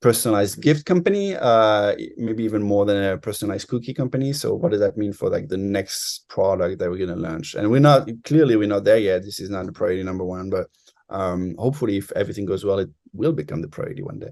personalized 0.00 0.60
gift 0.60 0.86
company 0.86 1.36
uh 1.36 1.94
maybe 2.16 2.42
even 2.42 2.62
more 2.62 2.84
than 2.86 3.02
a 3.12 3.18
personalized 3.18 3.68
cookie 3.68 3.92
company. 3.92 4.32
So 4.32 4.54
what 4.54 4.70
does 4.70 4.80
that 4.80 4.96
mean 4.96 5.12
for 5.12 5.28
like 5.28 5.48
the 5.48 5.58
next 5.58 6.26
product 6.28 6.78
that 6.78 6.90
we're 6.90 6.96
going 6.96 7.10
to 7.10 7.16
launch? 7.16 7.54
And 7.54 7.70
we're 7.70 7.80
not 7.80 8.08
clearly 8.24 8.56
we're 8.56 8.66
not 8.66 8.84
there 8.84 8.96
yet. 8.96 9.22
This 9.22 9.40
is 9.40 9.50
not 9.50 9.66
the 9.66 9.72
priority 9.72 10.02
number 10.02 10.24
one 10.24 10.48
but 10.48 10.68
um 11.10 11.54
hopefully 11.58 11.98
if 11.98 12.10
everything 12.12 12.46
goes 12.46 12.64
well 12.64 12.78
it 12.78 12.88
will 13.12 13.32
become 13.32 13.60
the 13.60 13.68
priority 13.68 14.02
one 14.02 14.18
day 14.18 14.30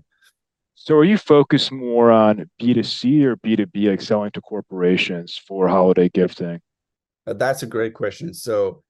so 0.80 0.94
are 0.94 1.04
you 1.04 1.18
focused 1.18 1.72
more 1.72 2.12
on 2.12 2.48
B2C 2.60 3.24
or 3.24 3.36
B2B, 3.36 3.90
like 3.90 4.00
selling 4.00 4.30
to 4.30 4.40
corporations 4.40 5.36
for 5.36 5.66
holiday 5.66 6.08
gifting? 6.08 6.60
Uh, 7.26 7.32
that's 7.32 7.64
a 7.64 7.66
great 7.66 7.94
question. 7.94 8.32
So 8.32 8.84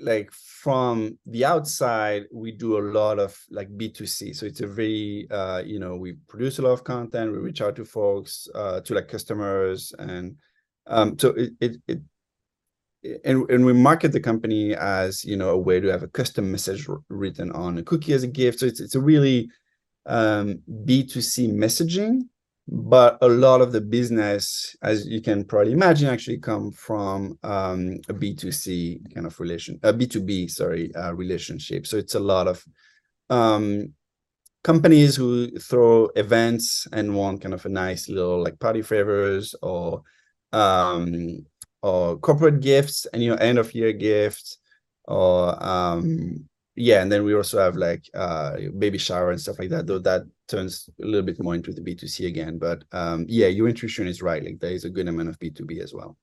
like 0.00 0.30
from 0.32 1.18
the 1.26 1.44
outside 1.44 2.22
we 2.32 2.52
do 2.52 2.78
a 2.78 2.86
lot 2.92 3.18
of 3.18 3.36
like 3.50 3.68
b2c 3.76 4.32
so 4.32 4.46
it's 4.46 4.60
a 4.60 4.66
very 4.66 5.26
uh 5.32 5.58
you 5.58 5.80
know 5.80 5.96
we 5.96 6.12
produce 6.28 6.60
a 6.60 6.62
lot 6.62 6.70
of 6.70 6.84
content 6.84 7.32
we 7.32 7.38
reach 7.38 7.60
out 7.60 7.74
to 7.74 7.84
folks 7.84 8.46
uh 8.54 8.80
to 8.82 8.94
like 8.94 9.08
customers 9.08 9.92
and 9.98 10.36
um 10.86 11.18
so 11.18 11.30
it 11.30 11.50
it, 11.60 11.76
it 11.88 11.98
and, 13.24 13.48
and 13.50 13.64
we 13.64 13.72
market 13.72 14.12
the 14.12 14.20
company 14.20 14.74
as 14.74 15.24
you 15.24 15.36
know 15.36 15.50
a 15.50 15.58
way 15.58 15.80
to 15.80 15.88
have 15.88 16.02
a 16.02 16.08
custom 16.08 16.50
message 16.50 16.86
written 17.08 17.50
on 17.52 17.78
a 17.78 17.82
cookie 17.82 18.12
as 18.12 18.22
a 18.22 18.28
gift 18.28 18.60
so 18.60 18.66
it's, 18.66 18.80
it's 18.80 18.94
a 18.94 19.00
really 19.00 19.48
um, 20.06 20.60
b2c 20.84 21.52
messaging 21.52 22.22
but 22.70 23.16
a 23.22 23.28
lot 23.28 23.62
of 23.62 23.72
the 23.72 23.80
business, 23.80 24.76
as 24.82 25.06
you 25.06 25.22
can 25.22 25.42
probably 25.44 25.72
imagine, 25.72 26.08
actually 26.08 26.36
come 26.36 26.70
from 26.70 27.38
um, 27.42 27.96
a 28.08 28.14
B2C 28.14 29.14
kind 29.14 29.26
of 29.26 29.40
relation, 29.40 29.80
a 29.82 29.92
B2B, 29.92 30.50
sorry, 30.50 30.94
uh, 30.94 31.14
relationship. 31.14 31.86
So 31.86 31.96
it's 31.96 32.14
a 32.14 32.20
lot 32.20 32.46
of 32.46 32.62
um, 33.30 33.94
companies 34.62 35.16
who 35.16 35.58
throw 35.58 36.10
events 36.14 36.86
and 36.92 37.14
want 37.14 37.40
kind 37.40 37.54
of 37.54 37.64
a 37.64 37.70
nice 37.70 38.10
little 38.10 38.42
like 38.42 38.58
party 38.58 38.82
favors 38.82 39.54
or 39.62 40.02
um, 40.52 41.46
or 41.82 42.16
corporate 42.18 42.60
gifts 42.60 43.06
and 43.12 43.22
you 43.22 43.30
know 43.30 43.36
end 43.36 43.58
of 43.58 43.74
year 43.74 43.92
gifts 43.92 44.58
or 45.04 45.62
um, 45.64 46.48
yeah, 46.78 47.02
and 47.02 47.10
then 47.10 47.24
we 47.24 47.34
also 47.34 47.58
have 47.58 47.76
like 47.76 48.08
uh, 48.14 48.56
baby 48.78 48.98
shower 48.98 49.30
and 49.30 49.40
stuff 49.40 49.58
like 49.58 49.70
that. 49.70 49.86
Though 49.86 49.98
that 50.00 50.22
turns 50.46 50.88
a 51.02 51.04
little 51.04 51.22
bit 51.22 51.42
more 51.42 51.54
into 51.54 51.72
the 51.72 51.80
B2C 51.80 52.26
again. 52.26 52.58
But 52.58 52.84
um, 52.92 53.26
yeah, 53.28 53.48
your 53.48 53.68
intuition 53.68 54.06
is 54.06 54.22
right. 54.22 54.44
Like 54.44 54.60
there 54.60 54.70
is 54.70 54.84
a 54.84 54.90
good 54.90 55.08
amount 55.08 55.28
of 55.28 55.38
B2B 55.38 55.82
as 55.82 55.92
well. 55.92 56.16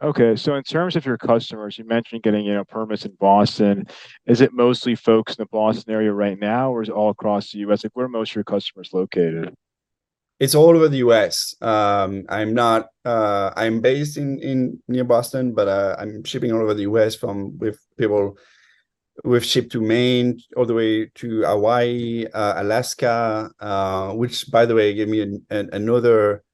Okay, 0.00 0.36
so 0.36 0.54
in 0.54 0.62
terms 0.62 0.94
of 0.94 1.04
your 1.04 1.18
customers, 1.18 1.76
you 1.76 1.84
mentioned 1.84 2.22
getting 2.22 2.44
you 2.44 2.54
know 2.54 2.64
permits 2.64 3.06
in 3.06 3.16
Boston. 3.18 3.86
Is 4.26 4.40
it 4.40 4.52
mostly 4.52 4.94
folks 4.94 5.34
in 5.36 5.42
the 5.42 5.48
Boston 5.50 5.92
area 5.92 6.12
right 6.12 6.38
now, 6.38 6.70
or 6.70 6.82
is 6.82 6.88
it 6.88 6.94
all 6.94 7.10
across 7.10 7.50
the 7.50 7.58
U.S.? 7.60 7.82
Like, 7.82 7.96
where 7.96 8.08
most 8.08 8.30
of 8.30 8.36
your 8.36 8.44
customers 8.44 8.90
located? 8.92 9.52
It's 10.40 10.54
all 10.54 10.76
over 10.76 10.88
the 10.88 10.98
U.S. 10.98 11.54
Um, 11.60 12.24
I'm 12.28 12.54
not. 12.54 12.88
Uh, 13.04 13.52
I'm 13.56 13.80
based 13.80 14.16
in 14.16 14.38
in 14.38 14.82
near 14.86 15.04
Boston, 15.04 15.52
but 15.52 15.68
uh, 15.68 15.96
I'm 15.98 16.22
shipping 16.24 16.52
all 16.52 16.62
over 16.62 16.74
the 16.74 16.82
U.S. 16.82 17.16
from 17.16 17.58
with 17.58 17.78
people 17.96 18.38
We've 19.24 19.44
shipped 19.44 19.72
to 19.72 19.80
Maine, 19.80 20.40
all 20.56 20.64
the 20.64 20.74
way 20.74 21.06
to 21.16 21.42
Hawaii, 21.42 22.26
uh, 22.32 22.62
Alaska, 22.62 23.50
uh, 23.58 24.12
which, 24.12 24.50
by 24.50 24.64
the 24.64 24.74
way, 24.74 24.94
gave 24.94 25.08
me 25.08 25.22
an, 25.22 25.44
an, 25.50 25.70
another 25.72 26.44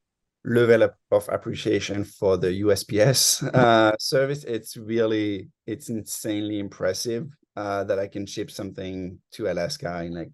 level 0.45 0.89
of 1.11 1.29
appreciation 1.31 2.05
for 2.05 2.39
the 2.39 2.63
USPS 2.63 3.55
uh, 3.55 3.95
service. 4.01 4.45
It's 4.45 4.77
really, 4.79 5.51
it's 5.67 5.91
insanely 5.91 6.59
impressive 6.59 7.29
uh, 7.55 7.85
that 7.85 7.99
I 7.99 8.07
can 8.07 8.25
ship 8.25 8.51
something 8.51 9.19
to 9.33 9.53
Alaska 9.53 10.03
in 10.03 10.15
like 10.15 10.31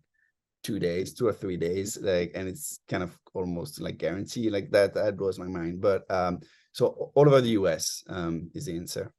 two 0.62 0.78
days, 0.78 1.14
two 1.14 1.26
or 1.26 1.32
three 1.32 1.56
days, 1.56 1.98
like, 2.00 2.32
and 2.34 2.48
it's 2.48 2.80
kind 2.88 3.02
of 3.02 3.16
almost 3.34 3.80
like 3.80 3.98
guarantee 3.98 4.50
like 4.50 4.70
that. 4.70 4.94
That 4.94 5.16
blows 5.16 5.38
my 5.38 5.48
mind. 5.48 5.80
But 5.80 6.10
um, 6.10 6.40
so 6.72 7.10
all 7.14 7.26
over 7.26 7.40
the 7.40 7.50
US 7.50 8.02
um, 8.08 8.50
is 8.54 8.66
the 8.66 8.76
answer. 8.76 9.12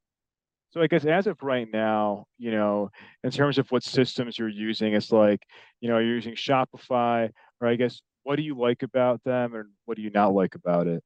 So 0.72 0.82
I 0.82 0.88
guess 0.88 1.04
as 1.06 1.28
of 1.28 1.38
right 1.42 1.68
now, 1.72 2.28
you 2.38 2.52
know, 2.52 2.92
in 3.24 3.32
terms 3.32 3.58
of 3.58 3.70
what 3.72 3.84
systems 3.84 4.40
you're 4.40 4.48
using, 4.48 4.94
it's 4.94 5.12
like, 5.12 5.42
you 5.82 5.90
know, 5.90 5.98
you're 5.98 6.16
using 6.16 6.36
Shopify, 6.36 7.30
or 7.60 7.68
I 7.68 7.76
guess 7.76 8.02
what 8.24 8.38
do 8.38 8.42
you 8.42 8.58
like 8.58 8.82
about 8.82 9.22
them 9.26 9.54
and 9.54 9.66
what 9.86 9.98
do 9.98 10.04
you 10.04 10.12
not 10.12 10.34
like 10.34 10.56
about 10.56 10.88
it? 10.88 11.04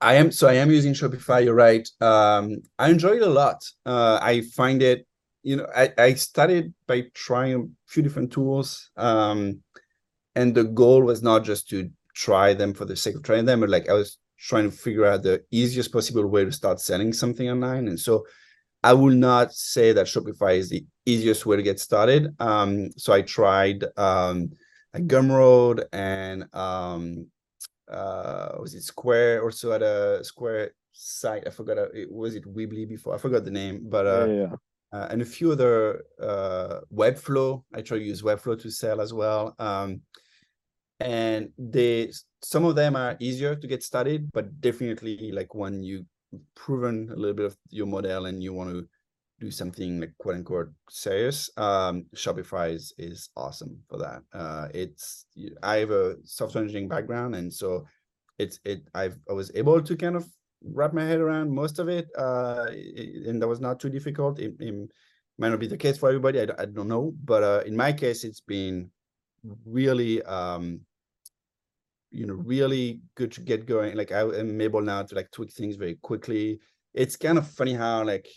I 0.00 0.14
am 0.14 0.30
so 0.30 0.46
I 0.46 0.54
am 0.54 0.70
using 0.70 0.92
Shopify, 0.92 1.44
you're 1.44 1.54
right. 1.54 1.88
Um, 2.00 2.58
I 2.78 2.90
enjoy 2.90 3.16
it 3.16 3.22
a 3.22 3.26
lot. 3.26 3.64
Uh, 3.84 4.18
I 4.22 4.42
find 4.54 4.82
it, 4.82 5.06
you 5.48 5.56
know, 5.56 5.66
I, 5.74 5.90
I 5.96 6.12
started 6.12 6.74
by 6.86 7.06
trying 7.14 7.54
a 7.54 7.90
few 7.90 8.02
different 8.02 8.30
tools. 8.30 8.90
Um, 8.98 9.62
and 10.34 10.54
the 10.54 10.64
goal 10.64 11.00
was 11.00 11.22
not 11.22 11.42
just 11.42 11.70
to 11.70 11.88
try 12.14 12.52
them 12.52 12.74
for 12.74 12.84
the 12.84 12.94
sake 12.94 13.16
of 13.16 13.22
trying 13.22 13.46
them, 13.46 13.60
but 13.60 13.70
like 13.70 13.88
I 13.88 13.94
was 13.94 14.18
trying 14.38 14.70
to 14.70 14.76
figure 14.76 15.06
out 15.06 15.22
the 15.22 15.42
easiest 15.50 15.90
possible 15.90 16.26
way 16.26 16.44
to 16.44 16.52
start 16.52 16.80
selling 16.80 17.14
something 17.14 17.48
online. 17.48 17.88
And 17.88 17.98
so 17.98 18.26
I 18.82 18.92
will 18.92 19.14
not 19.14 19.54
say 19.54 19.92
that 19.92 20.06
Shopify 20.06 20.58
is 20.58 20.68
the 20.68 20.84
easiest 21.06 21.46
way 21.46 21.56
to 21.56 21.62
get 21.62 21.80
started. 21.80 22.28
Um, 22.38 22.90
so 22.98 23.14
I 23.14 23.22
tried 23.22 23.84
um, 23.96 24.50
Gumroad 24.94 25.86
and 25.94 26.44
um, 26.54 27.26
uh, 27.90 28.50
was 28.60 28.74
it 28.74 28.82
Square 28.82 29.44
also 29.44 29.72
at 29.72 29.80
a 29.80 30.22
Square 30.24 30.72
site? 30.92 31.44
I 31.46 31.50
forgot. 31.50 31.78
Uh, 31.78 31.88
it 31.94 32.12
was 32.12 32.34
it 32.34 32.44
Weebly 32.44 32.86
before? 32.86 33.14
I 33.14 33.18
forgot 33.18 33.46
the 33.46 33.50
name, 33.50 33.86
but 33.88 34.06
uh, 34.06 34.26
yeah, 34.28 34.34
yeah. 34.34 34.54
Uh, 34.92 35.06
and 35.10 35.20
a 35.20 35.24
few 35.24 35.52
other 35.52 36.04
uh, 36.20 36.80
Webflow. 36.94 37.62
I 37.74 37.82
try 37.82 37.98
to 37.98 38.04
use 38.04 38.22
Webflow 38.22 38.60
to 38.62 38.70
sell 38.70 39.00
as 39.00 39.12
well. 39.12 39.54
Um, 39.58 40.00
and 41.00 41.50
they 41.58 42.10
some 42.42 42.64
of 42.64 42.74
them 42.74 42.96
are 42.96 43.16
easier 43.20 43.54
to 43.54 43.66
get 43.66 43.82
started 43.82 44.30
but 44.32 44.60
definitely 44.60 45.30
like 45.32 45.54
when 45.54 45.82
you've 45.82 46.06
proven 46.54 47.08
a 47.12 47.16
little 47.16 47.34
bit 47.34 47.46
of 47.46 47.56
your 47.70 47.86
model 47.86 48.26
and 48.26 48.42
you 48.42 48.52
want 48.52 48.70
to 48.70 48.86
do 49.40 49.50
something 49.50 50.00
like 50.00 50.12
quote 50.18 50.34
unquote 50.34 50.70
serious 50.90 51.50
um 51.56 52.04
shopify 52.14 52.72
is 52.74 52.92
is 52.98 53.30
awesome 53.36 53.78
for 53.88 53.98
that 53.98 54.22
uh 54.32 54.66
it's 54.74 55.26
i 55.62 55.76
have 55.76 55.90
a 55.90 56.16
software 56.24 56.62
engineering 56.62 56.88
background 56.88 57.36
and 57.36 57.52
so 57.52 57.86
it's 58.38 58.58
it 58.64 58.82
i've 58.94 59.16
i 59.30 59.32
was 59.32 59.52
able 59.54 59.80
to 59.80 59.96
kind 59.96 60.16
of 60.16 60.26
wrap 60.62 60.92
my 60.92 61.04
head 61.04 61.20
around 61.20 61.50
most 61.50 61.78
of 61.78 61.88
it 61.88 62.08
uh 62.18 62.66
and 62.68 63.40
that 63.40 63.48
was 63.48 63.60
not 63.60 63.78
too 63.78 63.88
difficult. 63.88 64.38
It, 64.38 64.54
it 64.58 64.74
might 65.38 65.50
not 65.50 65.60
be 65.60 65.68
the 65.68 65.76
case 65.76 65.98
for 65.98 66.08
everybody 66.08 66.40
i, 66.40 66.46
I 66.58 66.64
don't 66.64 66.88
know 66.88 67.14
but 67.24 67.42
uh 67.42 67.62
in 67.64 67.76
my 67.76 67.92
case 67.92 68.24
it's 68.24 68.40
been 68.40 68.90
really 69.64 70.22
um 70.24 70.80
you 72.10 72.26
know 72.26 72.34
really 72.34 73.00
good 73.14 73.32
to 73.32 73.40
get 73.40 73.66
going. 73.66 73.96
Like 73.96 74.12
i 74.12 74.20
am 74.20 74.60
able 74.60 74.80
now 74.80 75.02
to 75.02 75.14
like 75.14 75.30
tweak 75.30 75.52
things 75.52 75.76
very 75.76 75.96
quickly. 75.96 76.60
It's 76.94 77.16
kind 77.16 77.38
of 77.38 77.46
funny 77.46 77.74
how 77.74 78.04
like 78.04 78.28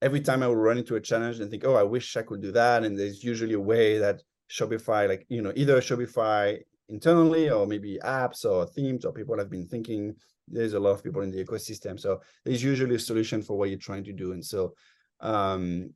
every 0.00 0.20
time 0.20 0.42
i 0.42 0.46
will 0.46 0.56
run 0.56 0.78
into 0.78 0.96
a 0.96 1.00
challenge 1.00 1.40
and 1.40 1.50
think 1.50 1.64
oh 1.64 1.74
i 1.74 1.82
wish 1.82 2.16
i 2.16 2.22
could 2.22 2.40
do 2.40 2.52
that 2.52 2.84
and 2.84 2.96
there's 2.96 3.24
usually 3.24 3.54
a 3.54 3.60
way 3.60 3.98
that 3.98 4.22
shopify 4.48 5.08
like 5.08 5.26
you 5.28 5.42
know 5.42 5.52
either 5.56 5.80
shopify 5.80 6.56
internally 6.88 7.50
or 7.50 7.66
maybe 7.66 7.98
apps 8.04 8.44
or 8.44 8.64
themes 8.66 9.04
or 9.04 9.12
people 9.12 9.36
have 9.36 9.50
been 9.50 9.66
thinking 9.66 10.14
there's 10.50 10.74
a 10.74 10.80
lot 10.80 10.90
of 10.90 11.02
people 11.02 11.22
in 11.22 11.30
the 11.30 11.44
ecosystem 11.44 11.98
so 11.98 12.20
there's 12.44 12.62
usually 12.62 12.96
a 12.96 12.98
solution 12.98 13.42
for 13.42 13.56
what 13.56 13.68
you're 13.68 13.78
trying 13.78 14.04
to 14.04 14.12
do 14.12 14.32
and 14.32 14.44
so 14.44 14.74
um 15.20 15.90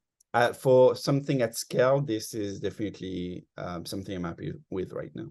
for 0.59 0.97
something 0.97 1.43
at 1.43 1.55
scale 1.55 2.01
this 2.01 2.33
is 2.33 2.59
definitely 2.59 3.45
um, 3.59 3.85
something 3.85 4.17
i'm 4.17 4.25
happy 4.25 4.53
with 4.71 4.93
right 4.93 5.11
now 5.15 5.29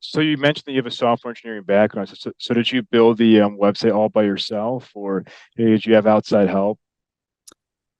so 0.00 0.20
you 0.20 0.36
mentioned 0.36 0.64
that 0.66 0.72
you 0.72 0.78
have 0.78 0.86
a 0.86 0.90
software 0.90 1.32
engineering 1.32 1.64
background. 1.64 2.08
So, 2.08 2.30
so 2.38 2.54
did 2.54 2.70
you 2.70 2.82
build 2.82 3.18
the 3.18 3.40
um, 3.40 3.58
website 3.58 3.94
all 3.94 4.08
by 4.08 4.22
yourself, 4.22 4.90
or 4.94 5.24
did 5.56 5.84
you 5.84 5.94
have 5.94 6.06
outside 6.06 6.48
help? 6.48 6.78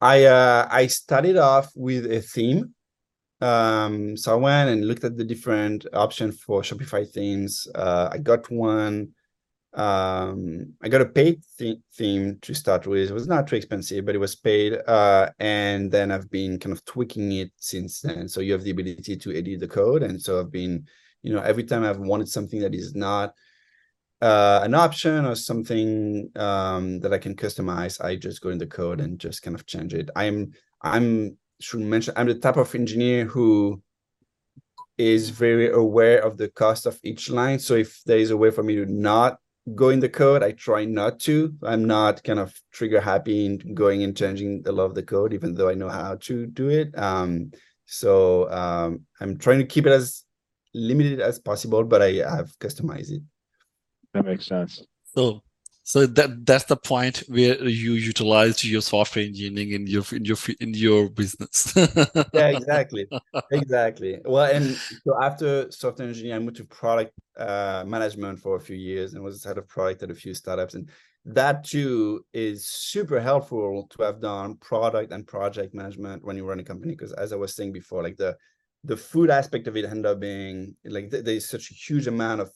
I 0.00 0.24
uh, 0.24 0.68
I 0.70 0.86
started 0.86 1.36
off 1.36 1.70
with 1.74 2.10
a 2.10 2.20
theme. 2.20 2.74
Um, 3.40 4.16
so 4.16 4.32
I 4.32 4.36
went 4.36 4.70
and 4.70 4.86
looked 4.86 5.04
at 5.04 5.16
the 5.16 5.24
different 5.24 5.86
options 5.92 6.40
for 6.40 6.62
Shopify 6.62 7.08
themes. 7.08 7.66
Uh, 7.74 8.10
I 8.12 8.18
got 8.18 8.50
one. 8.50 9.10
Um, 9.74 10.72
I 10.82 10.88
got 10.88 11.02
a 11.02 11.06
paid 11.06 11.42
th- 11.58 11.78
theme 11.94 12.38
to 12.42 12.54
start 12.54 12.86
with. 12.86 13.10
It 13.10 13.14
was 13.14 13.28
not 13.28 13.46
too 13.46 13.56
expensive, 13.56 14.04
but 14.04 14.14
it 14.14 14.18
was 14.18 14.34
paid. 14.34 14.78
Uh, 14.86 15.30
and 15.38 15.90
then 15.90 16.10
I've 16.10 16.30
been 16.30 16.58
kind 16.58 16.72
of 16.72 16.84
tweaking 16.84 17.32
it 17.32 17.52
since 17.56 18.00
then. 18.00 18.28
So 18.28 18.40
you 18.40 18.52
have 18.52 18.64
the 18.64 18.70
ability 18.70 19.16
to 19.16 19.36
edit 19.36 19.60
the 19.60 19.68
code, 19.68 20.02
and 20.02 20.20
so 20.20 20.40
I've 20.40 20.50
been 20.50 20.86
you 21.22 21.32
know 21.32 21.40
every 21.40 21.64
time 21.64 21.84
i've 21.84 21.98
wanted 21.98 22.28
something 22.28 22.60
that 22.60 22.74
is 22.74 22.94
not 22.94 23.34
uh, 24.20 24.60
an 24.64 24.74
option 24.74 25.24
or 25.24 25.34
something 25.34 26.30
um, 26.36 27.00
that 27.00 27.12
i 27.12 27.18
can 27.18 27.34
customize 27.34 28.02
i 28.04 28.16
just 28.16 28.40
go 28.40 28.50
in 28.50 28.58
the 28.58 28.66
code 28.66 29.00
and 29.00 29.18
just 29.18 29.42
kind 29.42 29.54
of 29.54 29.66
change 29.66 29.94
it 29.94 30.10
i'm 30.16 30.52
i'm 30.82 31.36
should 31.60 31.80
mention 31.80 32.14
i'm 32.16 32.26
the 32.26 32.34
type 32.34 32.56
of 32.56 32.74
engineer 32.74 33.24
who 33.24 33.80
is 34.96 35.30
very 35.30 35.70
aware 35.70 36.18
of 36.24 36.36
the 36.36 36.48
cost 36.48 36.86
of 36.86 36.98
each 37.04 37.30
line 37.30 37.58
so 37.58 37.74
if 37.74 38.02
there 38.04 38.18
is 38.18 38.30
a 38.30 38.36
way 38.36 38.50
for 38.50 38.62
me 38.62 38.74
to 38.74 38.86
not 38.86 39.38
go 39.74 39.90
in 39.90 40.00
the 40.00 40.08
code 40.08 40.42
i 40.42 40.52
try 40.52 40.84
not 40.84 41.18
to 41.18 41.54
i'm 41.62 41.84
not 41.84 42.22
kind 42.24 42.38
of 42.38 42.54
trigger 42.72 43.00
happy 43.00 43.46
in 43.46 43.58
going 43.74 44.02
and 44.02 44.16
changing 44.16 44.62
a 44.66 44.72
lot 44.72 44.84
of 44.84 44.94
the 44.94 45.02
code 45.02 45.32
even 45.32 45.54
though 45.54 45.68
i 45.68 45.74
know 45.74 45.88
how 45.88 46.14
to 46.16 46.46
do 46.46 46.68
it 46.68 46.96
um, 46.98 47.50
so 47.86 48.50
um, 48.50 49.00
i'm 49.20 49.36
trying 49.38 49.58
to 49.58 49.66
keep 49.66 49.86
it 49.86 49.92
as 49.92 50.24
limited 50.74 51.20
as 51.20 51.38
possible, 51.38 51.84
but 51.84 52.02
I 52.02 52.14
have 52.14 52.58
customized 52.58 53.10
it. 53.10 53.22
That 54.14 54.24
makes 54.24 54.46
sense. 54.46 54.82
So 55.04 55.42
so 55.88 56.04
that 56.04 56.44
that's 56.44 56.64
the 56.64 56.76
point 56.76 57.22
where 57.28 57.66
you 57.66 57.94
utilize 57.94 58.62
your 58.62 58.82
software 58.82 59.24
engineering 59.24 59.72
in 59.72 59.86
your 59.86 60.04
in 60.12 60.22
your 60.22 60.36
in 60.60 60.74
your 60.74 61.08
business. 61.08 61.72
yeah, 62.34 62.48
exactly, 62.48 63.06
exactly. 63.50 64.20
Well, 64.26 64.54
and 64.54 64.76
so 65.02 65.18
after 65.18 65.72
software 65.72 66.06
engineering, 66.06 66.36
I 66.36 66.44
moved 66.44 66.58
to 66.58 66.66
product 66.66 67.12
uh, 67.38 67.84
management 67.86 68.38
for 68.38 68.56
a 68.56 68.60
few 68.60 68.76
years 68.76 69.14
and 69.14 69.24
was 69.24 69.42
head 69.42 69.56
of 69.56 69.66
product 69.66 70.02
at 70.02 70.10
a 70.10 70.14
few 70.14 70.34
startups, 70.34 70.74
and 70.74 70.90
that 71.24 71.64
too 71.64 72.22
is 72.34 72.66
super 72.66 73.18
helpful 73.18 73.86
to 73.88 74.02
have 74.02 74.20
done 74.20 74.56
product 74.56 75.10
and 75.10 75.26
project 75.26 75.74
management 75.74 76.22
when 76.22 76.36
you 76.36 76.44
run 76.44 76.60
a 76.60 76.64
company. 76.64 76.92
Because 76.92 77.14
as 77.14 77.32
I 77.32 77.36
was 77.36 77.56
saying 77.56 77.72
before, 77.72 78.02
like 78.02 78.18
the 78.18 78.36
the 78.84 78.96
food 78.96 79.30
aspect 79.30 79.66
of 79.66 79.76
it 79.78 79.86
ended 79.86 80.04
up 80.04 80.20
being 80.20 80.76
like 80.84 81.10
th- 81.10 81.24
there's 81.24 81.48
such 81.48 81.70
a 81.70 81.74
huge 81.74 82.08
amount 82.08 82.42
of 82.42 82.50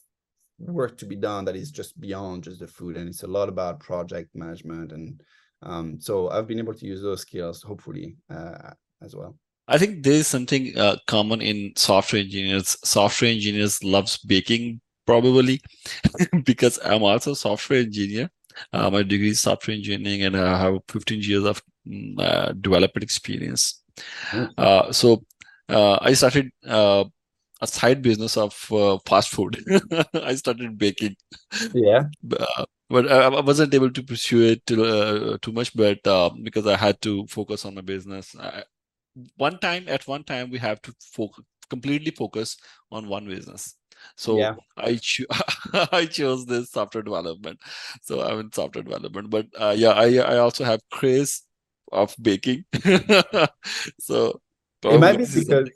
work 0.58 0.96
to 0.98 1.06
be 1.06 1.16
done 1.16 1.44
that 1.44 1.56
is 1.56 1.70
just 1.70 1.98
beyond 2.00 2.44
just 2.44 2.60
the 2.60 2.66
food 2.66 2.96
and 2.96 3.08
it's 3.08 3.22
a 3.22 3.26
lot 3.26 3.48
about 3.48 3.80
project 3.80 4.30
management 4.34 4.92
and 4.92 5.20
um, 5.62 6.00
so 6.00 6.30
i've 6.30 6.46
been 6.46 6.58
able 6.58 6.74
to 6.74 6.86
use 6.86 7.02
those 7.02 7.22
skills 7.22 7.62
hopefully 7.62 8.16
uh, 8.30 8.70
as 9.02 9.16
well 9.16 9.36
i 9.68 9.76
think 9.78 10.02
there 10.02 10.12
is 10.12 10.26
something 10.26 10.76
uh, 10.78 10.96
common 11.06 11.40
in 11.40 11.72
software 11.76 12.22
engineers 12.22 12.76
software 12.84 13.30
engineers 13.30 13.82
loves 13.82 14.18
baking 14.18 14.80
probably 15.06 15.60
because 16.44 16.78
I'm 16.84 17.02
also 17.02 17.32
a 17.32 17.36
software 17.36 17.80
engineer. 17.80 18.30
Uh, 18.72 18.90
my 18.90 19.02
degree 19.02 19.30
is 19.30 19.40
software 19.40 19.76
engineering, 19.76 20.22
and 20.22 20.36
I 20.36 20.58
have 20.58 20.78
15 20.88 21.20
years 21.22 21.44
of 21.44 21.62
mm, 21.86 22.14
uh, 22.18 22.52
development 22.52 23.02
experience. 23.02 23.82
Uh, 24.56 24.92
so 24.92 25.24
uh, 25.68 25.98
I 26.00 26.12
started 26.14 26.50
uh, 26.66 27.04
a 27.62 27.66
side 27.66 28.02
business 28.02 28.36
of 28.36 28.54
uh, 28.72 28.98
fast 29.06 29.30
food. 29.30 29.64
I 30.14 30.34
started 30.36 30.78
baking. 30.78 31.16
Yeah. 31.74 32.04
Uh, 32.38 32.66
but 32.90 33.10
I, 33.10 33.28
I 33.28 33.40
wasn't 33.40 33.74
able 33.74 33.90
to 33.92 34.02
pursue 34.02 34.42
it 34.42 34.66
too, 34.66 34.84
uh, 34.84 35.38
too 35.42 35.52
much, 35.52 35.74
but 35.74 36.06
uh, 36.06 36.30
because 36.42 36.66
I 36.66 36.76
had 36.76 37.00
to 37.02 37.26
focus 37.28 37.64
on 37.64 37.74
my 37.76 37.82
business. 37.82 38.36
I, 38.38 38.64
one 39.36 39.58
time, 39.58 39.86
at 39.88 40.06
one 40.08 40.24
time, 40.24 40.50
we 40.50 40.58
have 40.58 40.82
to 40.82 40.94
focus 41.00 41.44
completely 41.70 42.10
focus 42.10 42.58
on 42.90 43.08
one 43.08 43.26
business. 43.26 43.76
So 44.16 44.38
Yeah. 44.38 44.56
I 44.76 44.96
cho- 45.00 45.24
I 45.92 46.06
chose 46.06 46.44
this 46.46 46.70
software 46.70 47.02
development. 47.02 47.60
So 48.02 48.20
I'm 48.20 48.40
in 48.40 48.52
software 48.52 48.84
development, 48.84 49.30
but 49.30 49.46
uh, 49.58 49.74
yeah, 49.76 49.92
I 49.92 50.16
I 50.18 50.38
also 50.38 50.64
have 50.64 50.80
craze 50.90 51.42
of 51.92 52.14
baking. 52.20 52.64
so 54.00 54.40
It 54.84 55.00
might 55.00 55.18
be 55.18 55.26
because 55.26 55.70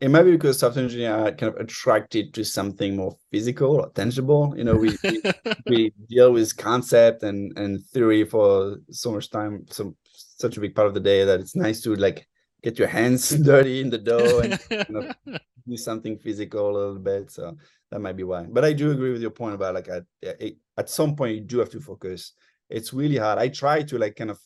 it 0.00 0.10
might 0.10 0.22
be 0.22 0.32
because 0.32 0.58
software 0.58 0.84
engineers 0.84 1.12
are 1.12 1.32
kind 1.32 1.54
of 1.54 1.60
attracted 1.60 2.32
to 2.34 2.44
something 2.44 2.96
more 2.96 3.16
physical 3.30 3.76
or 3.76 3.90
tangible. 3.90 4.54
You 4.56 4.64
know, 4.64 4.76
we 4.76 4.96
we, 5.04 5.22
we 5.66 5.92
deal 6.08 6.32
with 6.32 6.56
concept 6.56 7.22
and 7.22 7.56
and 7.58 7.84
theory 7.86 8.24
for 8.24 8.78
so 8.90 9.12
much 9.12 9.30
time, 9.30 9.66
so 9.68 9.94
such 10.14 10.56
a 10.56 10.60
big 10.60 10.74
part 10.74 10.88
of 10.88 10.94
the 10.94 11.00
day 11.00 11.24
that 11.24 11.40
it's 11.40 11.54
nice 11.54 11.82
to 11.82 11.94
like 11.94 12.26
get 12.62 12.78
your 12.78 12.88
hands 12.88 13.28
dirty 13.44 13.80
in 13.80 13.90
the 13.90 13.98
dough 13.98 14.40
and 14.40 14.58
know, 14.88 15.12
do 15.68 15.76
something 15.76 16.18
physical 16.18 16.70
a 16.70 16.76
little 16.76 16.98
bit. 16.98 17.30
So 17.30 17.56
that 17.90 18.00
might 18.00 18.16
be 18.16 18.24
why. 18.24 18.46
But 18.48 18.64
I 18.64 18.72
do 18.72 18.90
agree 18.92 19.12
with 19.12 19.22
your 19.22 19.30
point 19.30 19.54
about 19.54 19.74
like 19.74 19.88
at- 19.88 20.54
at 20.76 20.88
some 20.88 21.14
point 21.14 21.34
you 21.34 21.42
do 21.42 21.58
have 21.58 21.70
to 21.70 21.80
focus. 21.80 22.32
It's 22.70 22.94
really 22.94 23.18
hard. 23.18 23.38
I 23.38 23.48
try 23.48 23.82
to 23.82 23.98
like 23.98 24.16
kind 24.16 24.30
of 24.30 24.38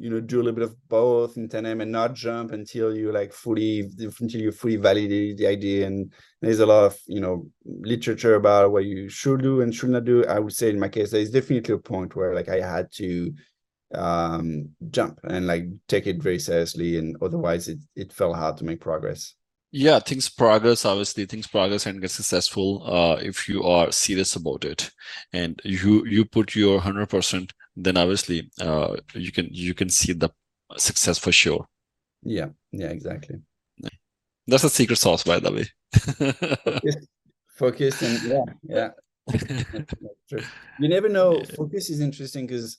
you 0.00 0.10
know 0.10 0.20
do 0.20 0.38
a 0.38 0.42
little 0.42 0.52
bit 0.54 0.64
of 0.64 0.88
both 0.88 1.36
in 1.36 1.48
tandem 1.48 1.80
and 1.82 1.92
not 1.92 2.14
jump 2.14 2.52
until 2.52 2.96
you 2.96 3.12
like 3.12 3.32
fully 3.32 3.80
until 4.20 4.40
you 4.40 4.50
fully 4.52 4.76
validate 4.76 5.36
the 5.36 5.46
idea. 5.46 5.86
And 5.86 6.12
there's 6.40 6.60
a 6.60 6.66
lot 6.66 6.84
of 6.84 6.98
you 7.06 7.20
know 7.20 7.46
literature 7.64 8.34
about 8.36 8.72
what 8.72 8.86
you 8.86 9.08
should 9.08 9.42
do 9.42 9.60
and 9.60 9.74
should 9.74 9.90
not 9.90 10.04
do. 10.06 10.24
I 10.26 10.38
would 10.38 10.54
say 10.54 10.70
in 10.70 10.80
my 10.80 10.88
case, 10.88 11.10
there's 11.10 11.30
definitely 11.30 11.74
a 11.74 11.78
point 11.78 12.16
where 12.16 12.34
like 12.34 12.48
I 12.48 12.60
had 12.60 12.90
to 12.94 13.32
um 13.94 14.68
jump 14.90 15.18
and 15.24 15.46
like 15.46 15.66
take 15.88 16.06
it 16.06 16.22
very 16.22 16.38
seriously 16.38 16.96
and 16.98 17.16
otherwise 17.20 17.68
it 17.68 17.78
it 17.96 18.12
felt 18.12 18.36
hard 18.36 18.56
to 18.56 18.64
make 18.64 18.80
progress 18.80 19.34
Yeah, 19.72 20.00
things 20.00 20.28
progress, 20.28 20.84
obviously, 20.84 21.26
things 21.26 21.46
progress 21.46 21.86
and 21.86 22.00
get 22.00 22.10
successful 22.10 22.82
uh, 22.84 23.16
if 23.22 23.48
you 23.48 23.62
are 23.62 23.92
serious 23.92 24.34
about 24.34 24.64
it 24.64 24.90
and 25.32 25.60
you 25.64 26.04
you 26.06 26.24
put 26.24 26.56
your 26.56 26.80
100%, 26.80 27.52
then 27.84 27.96
obviously 27.96 28.38
uh, 28.60 28.96
you 29.14 29.32
can 29.32 29.48
you 29.50 29.74
can 29.74 29.88
see 29.88 30.12
the 30.12 30.30
success 30.76 31.18
for 31.18 31.32
sure. 31.32 31.62
yeah 32.22 32.48
yeah 32.72 32.88
exactly 32.98 33.36
That's 34.46 34.64
a 34.64 34.70
secret 34.70 34.98
sauce, 34.98 35.22
by 35.24 35.38
the 35.44 35.52
way. 35.56 35.66
focus, 36.64 36.96
focus 37.62 38.02
and 38.02 38.16
yeah 38.32 38.46
yeah 38.76 38.90
true. 40.28 40.44
you 40.82 40.88
never 40.88 41.08
know 41.08 41.30
focus 41.58 41.84
is 41.90 42.00
interesting 42.00 42.46
because 42.46 42.78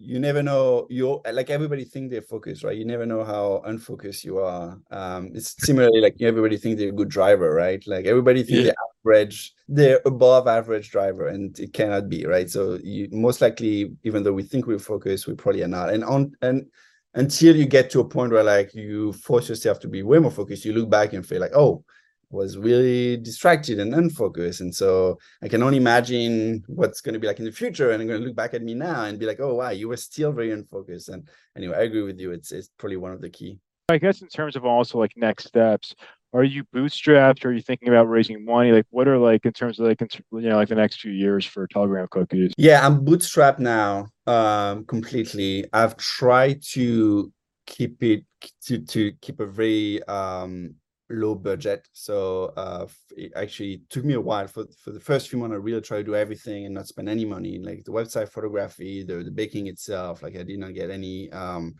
you 0.00 0.18
never 0.18 0.42
know 0.42 0.86
you're 0.90 1.20
like 1.32 1.50
everybody 1.50 1.84
think 1.84 2.10
they're 2.10 2.22
focused 2.22 2.62
right? 2.64 2.76
You 2.76 2.84
never 2.84 3.04
know 3.04 3.24
how 3.24 3.62
unfocused 3.66 4.24
you 4.24 4.38
are. 4.38 4.78
Um 4.90 5.30
it's 5.34 5.54
similarly 5.66 6.00
like 6.00 6.16
everybody 6.20 6.56
think 6.56 6.78
they're 6.78 6.90
a 6.90 6.92
good 6.92 7.08
driver 7.08 7.52
right? 7.54 7.82
Like 7.86 8.06
everybody 8.06 8.42
think 8.42 8.58
Yeah. 8.58 8.62
they're 8.64 8.74
average 9.16 9.54
they're 9.68 10.00
above 10.06 10.46
average 10.46 10.90
driver 10.90 11.26
and 11.28 11.58
it 11.58 11.72
cannot 11.72 12.08
be 12.08 12.26
right? 12.26 12.48
So 12.48 12.78
you 12.82 13.08
most 13.10 13.40
likely 13.40 13.92
even 14.04 14.22
though 14.22 14.32
we 14.32 14.42
think 14.44 14.66
we're 14.66 14.78
focused 14.78 15.26
we 15.26 15.34
probably 15.34 15.62
are 15.62 15.68
not. 15.68 15.90
And 15.90 16.04
on 16.04 16.32
and 16.42 16.66
until 17.14 17.56
you 17.56 17.66
get 17.66 17.90
to 17.90 18.00
a 18.00 18.08
point 18.08 18.32
where 18.32 18.44
like 18.44 18.74
you 18.74 19.12
force 19.14 19.48
yourself 19.48 19.80
to 19.80 19.88
be 19.88 20.02
way 20.02 20.18
more 20.18 20.30
focused 20.30 20.64
you 20.64 20.72
look 20.72 20.88
back 20.90 21.12
and 21.12 21.26
feel 21.26 21.40
like 21.40 21.54
oh 21.54 21.82
was 22.30 22.58
really 22.58 23.16
distracted 23.16 23.78
and 23.78 23.94
unfocused. 23.94 24.60
And 24.60 24.74
so 24.74 25.18
I 25.42 25.48
can 25.48 25.62
only 25.62 25.78
imagine 25.78 26.62
what's 26.66 27.00
going 27.00 27.14
to 27.14 27.18
be 27.18 27.26
like 27.26 27.38
in 27.38 27.44
the 27.44 27.52
future. 27.52 27.90
And 27.90 28.02
I'm 28.02 28.08
going 28.08 28.20
to 28.20 28.26
look 28.26 28.36
back 28.36 28.54
at 28.54 28.62
me 28.62 28.74
now 28.74 29.04
and 29.04 29.18
be 29.18 29.26
like, 29.26 29.40
oh, 29.40 29.54
wow, 29.54 29.70
you 29.70 29.88
were 29.88 29.96
still 29.96 30.32
very 30.32 30.50
unfocused. 30.50 31.08
And 31.08 31.28
anyway, 31.56 31.76
I 31.76 31.82
agree 31.82 32.02
with 32.02 32.20
you. 32.20 32.32
It's, 32.32 32.52
it's 32.52 32.70
probably 32.78 32.96
one 32.96 33.12
of 33.12 33.20
the 33.20 33.30
key. 33.30 33.58
I 33.90 33.96
guess 33.96 34.20
in 34.20 34.28
terms 34.28 34.54
of 34.54 34.66
also 34.66 34.98
like 34.98 35.12
next 35.16 35.46
steps, 35.46 35.94
are 36.34 36.44
you 36.44 36.64
bootstrapped? 36.74 37.44
Or 37.44 37.48
Are 37.48 37.52
you 37.52 37.62
thinking 37.62 37.88
about 37.88 38.08
raising 38.08 38.44
money? 38.44 38.70
Like, 38.70 38.86
what 38.90 39.08
are 39.08 39.16
like 39.18 39.46
in 39.46 39.52
terms 39.52 39.80
of 39.80 39.86
like 39.86 40.00
you 40.02 40.08
know 40.30 40.56
like 40.56 40.68
the 40.68 40.74
next 40.74 41.00
few 41.00 41.12
years 41.12 41.46
for 41.46 41.66
Telegram 41.66 42.06
cookies? 42.10 42.52
Yeah, 42.58 42.86
I'm 42.86 43.04
bootstrapped 43.04 43.58
now 43.58 44.08
um, 44.26 44.84
completely. 44.84 45.64
I've 45.72 45.96
tried 45.96 46.62
to 46.72 47.32
keep 47.66 48.02
it 48.02 48.24
to, 48.66 48.78
to 48.78 49.12
keep 49.20 49.40
a 49.40 49.46
very 49.46 50.02
um, 50.04 50.74
low 51.10 51.34
budget. 51.34 51.88
So 51.92 52.52
uh, 52.56 52.86
it 53.16 53.32
actually 53.36 53.82
took 53.88 54.04
me 54.04 54.14
a 54.14 54.20
while 54.20 54.46
for 54.46 54.64
for 54.82 54.90
the 54.90 55.00
first 55.00 55.28
few 55.28 55.38
months. 55.38 55.54
I 55.54 55.56
really 55.56 55.80
tried 55.80 55.98
to 55.98 56.04
do 56.04 56.14
everything 56.14 56.66
and 56.66 56.74
not 56.74 56.88
spend 56.88 57.08
any 57.08 57.24
money, 57.24 57.58
like 57.58 57.84
the 57.84 57.92
website 57.92 58.28
photography, 58.28 59.02
the 59.02 59.24
the 59.24 59.30
baking 59.30 59.66
itself. 59.66 60.22
Like 60.22 60.36
I 60.36 60.42
did 60.42 60.58
not 60.58 60.74
get 60.74 60.90
any 60.90 61.30
um, 61.32 61.74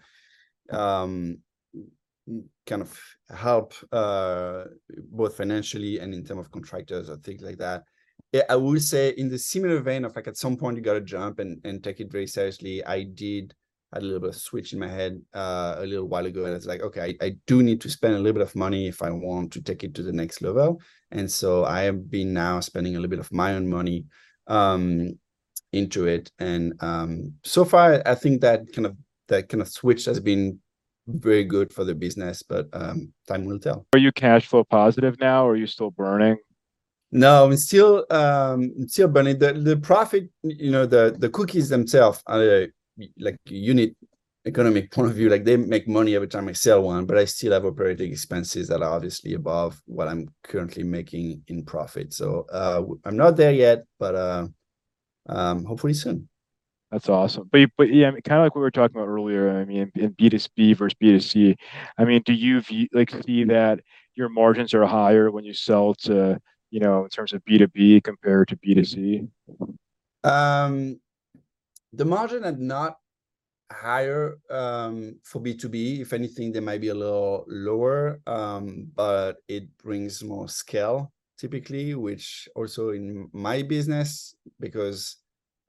um, 0.71 1.39
kind 2.67 2.83
of 2.83 2.99
help 3.35 3.75
uh, 3.93 4.65
both 5.11 5.37
financially 5.37 5.99
and 5.99 6.15
in 6.15 6.25
terms 6.25 6.41
of 6.41 6.51
contractors 6.51 7.09
or 7.11 7.17
things 7.17 7.43
like 7.43 7.59
that. 7.59 7.85
I 8.51 8.57
would 8.57 8.83
say 8.83 9.11
in 9.17 9.31
the 9.31 9.39
similar 9.39 9.81
vein 9.81 10.05
of 10.05 10.15
like 10.15 10.29
at 10.29 10.37
some 10.37 10.57
point 10.57 10.77
you 10.77 10.83
got 10.83 10.95
to 10.95 11.01
jump 11.01 11.39
and, 11.39 11.61
and 11.65 11.83
take 11.83 12.01
it 12.01 12.13
very 12.13 12.27
seriously. 12.27 12.85
I 12.85 13.05
did 13.05 13.55
had 13.93 14.03
a 14.03 14.05
little 14.05 14.21
bit 14.21 14.31
of 14.31 14.37
switch 14.37 14.73
in 14.73 14.79
my 14.79 14.89
head 14.89 15.21
uh, 15.35 15.77
a 15.79 15.87
little 15.87 16.09
while 16.09 16.27
ago, 16.27 16.45
and 16.45 16.55
it's 16.55 16.67
like, 16.67 16.83
okay, 16.83 17.17
I, 17.21 17.27
I 17.27 17.37
do 17.47 17.63
need 17.63 17.81
to 17.83 17.91
spend 17.91 18.15
a 18.15 18.19
little 18.19 18.35
bit 18.35 18.43
of 18.43 18.55
money 18.55 18.87
if 18.87 19.03
I 19.03 19.11
want 19.11 19.53
to 19.53 19.63
take 19.63 19.85
it 19.85 19.95
to 19.95 20.03
the 20.03 20.13
next 20.13 20.43
level. 20.43 20.81
And 21.11 21.31
so 21.31 21.65
I 21.65 21.83
have 21.83 22.11
been 22.11 22.33
now 22.33 22.61
spending 22.61 22.97
a 22.97 22.99
little 22.99 23.11
bit 23.11 23.19
of 23.19 23.33
my 23.33 23.55
own 23.55 23.69
money 23.69 24.05
um, 24.47 25.19
into 25.73 26.07
it, 26.07 26.31
and 26.39 26.75
um, 26.81 27.35
so 27.45 27.65
far 27.65 28.03
I 28.07 28.15
think 28.15 28.41
that 28.41 28.73
kind 28.73 28.87
of 28.87 28.97
that 29.29 29.49
kind 29.49 29.61
of 29.61 29.69
switch 29.69 30.05
has 30.07 30.21
been 30.21 30.59
very 31.07 31.45
good 31.45 31.73
for 31.73 31.85
the 31.85 31.95
business, 31.95 32.43
but 32.43 32.69
um, 32.73 33.13
time 33.27 33.45
will 33.45 33.59
tell. 33.59 33.87
Are 33.93 33.99
you 33.99 34.13
cash 34.13 34.47
flow 34.47 34.65
positive 34.65 35.19
now, 35.21 35.47
or 35.47 35.53
are 35.53 35.57
you 35.57 35.67
still 35.67 35.91
burning? 35.91 36.37
No, 37.11 37.47
I'm 37.47 37.57
still 37.57 38.05
um 38.11 38.87
still 38.87 39.09
burning 39.09 39.39
the 39.39 39.55
the 39.55 39.77
profit. 39.77 40.29
You 40.43 40.71
know 40.71 40.85
the 40.85 41.17
the 41.19 41.31
cookies 41.31 41.71
themselves 41.71 42.23
are 42.27 42.43
uh, 42.43 42.67
like 43.19 43.39
unit 43.47 43.97
economic 44.47 44.91
point 44.91 45.11
of 45.11 45.17
view. 45.17 45.29
Like 45.29 45.45
they 45.45 45.57
make 45.57 45.87
money 45.87 46.15
every 46.15 46.29
time 46.29 46.49
I 46.49 46.53
sell 46.53 46.83
one, 46.83 47.07
but 47.07 47.19
I 47.19 47.25
still 47.25 47.53
have 47.53 47.65
operating 47.65 48.11
expenses 48.11 48.69
that 48.69 48.83
are 48.83 48.93
obviously 48.93 49.35
above 49.35 49.81
what 49.87 50.09
I'm 50.09 50.29
currently 50.43 50.83
making 50.83 51.43
in 51.49 51.65
profit. 51.65 52.13
So 52.13 52.47
uh 52.53 52.83
I'm 53.05 53.17
not 53.17 53.37
there 53.37 53.53
yet, 53.53 53.85
but 53.99 54.15
uh 54.15 54.49
um 55.29 55.65
hopefully 55.65 55.95
soon. 55.95 56.29
That's 56.91 57.09
awesome. 57.09 57.49
But 57.53 57.71
but 57.77 57.93
yeah, 57.93 58.09
I 58.09 58.11
mean, 58.13 58.23
kind 58.23 58.41
of 58.41 58.47
like 58.47 58.55
what 58.55 58.61
we 58.61 58.65
were 58.65 58.71
talking 58.71 58.97
about 58.97 59.09
earlier. 59.09 59.59
I 59.59 59.65
mean, 59.65 59.93
in 59.95 60.11
B 60.13 60.31
two 60.31 60.39
B 60.57 60.73
versus 60.73 60.97
B 60.99 61.11
two 61.11 61.21
C. 61.21 61.57
I 61.99 62.05
mean, 62.05 62.23
do 62.25 62.33
you 62.33 62.61
view, 62.63 62.89
like 62.93 63.11
see 63.11 63.45
that 63.45 63.81
your 64.15 64.31
margins 64.31 64.73
are 64.73 64.87
higher 64.87 65.31
when 65.31 65.45
you 65.45 65.53
sell 65.53 65.95
to 65.95 66.41
you 66.71 66.81
know 66.81 67.05
in 67.05 67.11
terms 67.11 67.35
of 67.35 67.45
B 67.45 67.59
two 67.59 67.69
B 67.69 68.01
compared 68.01 68.49
to 68.49 68.57
B 68.57 68.75
two 68.75 68.85
C? 68.85 69.23
Um, 70.25 71.01
the 71.99 72.05
margin 72.05 72.45
are 72.45 72.53
not 72.53 72.97
higher 73.71 74.39
um, 74.51 75.19
for 75.25 75.43
B2B. 75.43 76.01
If 76.01 76.13
anything, 76.13 76.53
they 76.53 76.61
might 76.61 76.81
be 76.81 76.89
a 76.89 76.95
little 76.95 77.45
lower, 77.49 78.21
um, 78.27 78.91
but 78.95 79.37
it 79.49 79.77
brings 79.79 80.23
more 80.23 80.49
scale 80.49 81.13
typically, 81.39 81.95
which 81.95 82.49
also 82.57 82.91
in 82.91 83.29
my 83.33 83.63
business, 83.63 84.35
because 84.59 85.17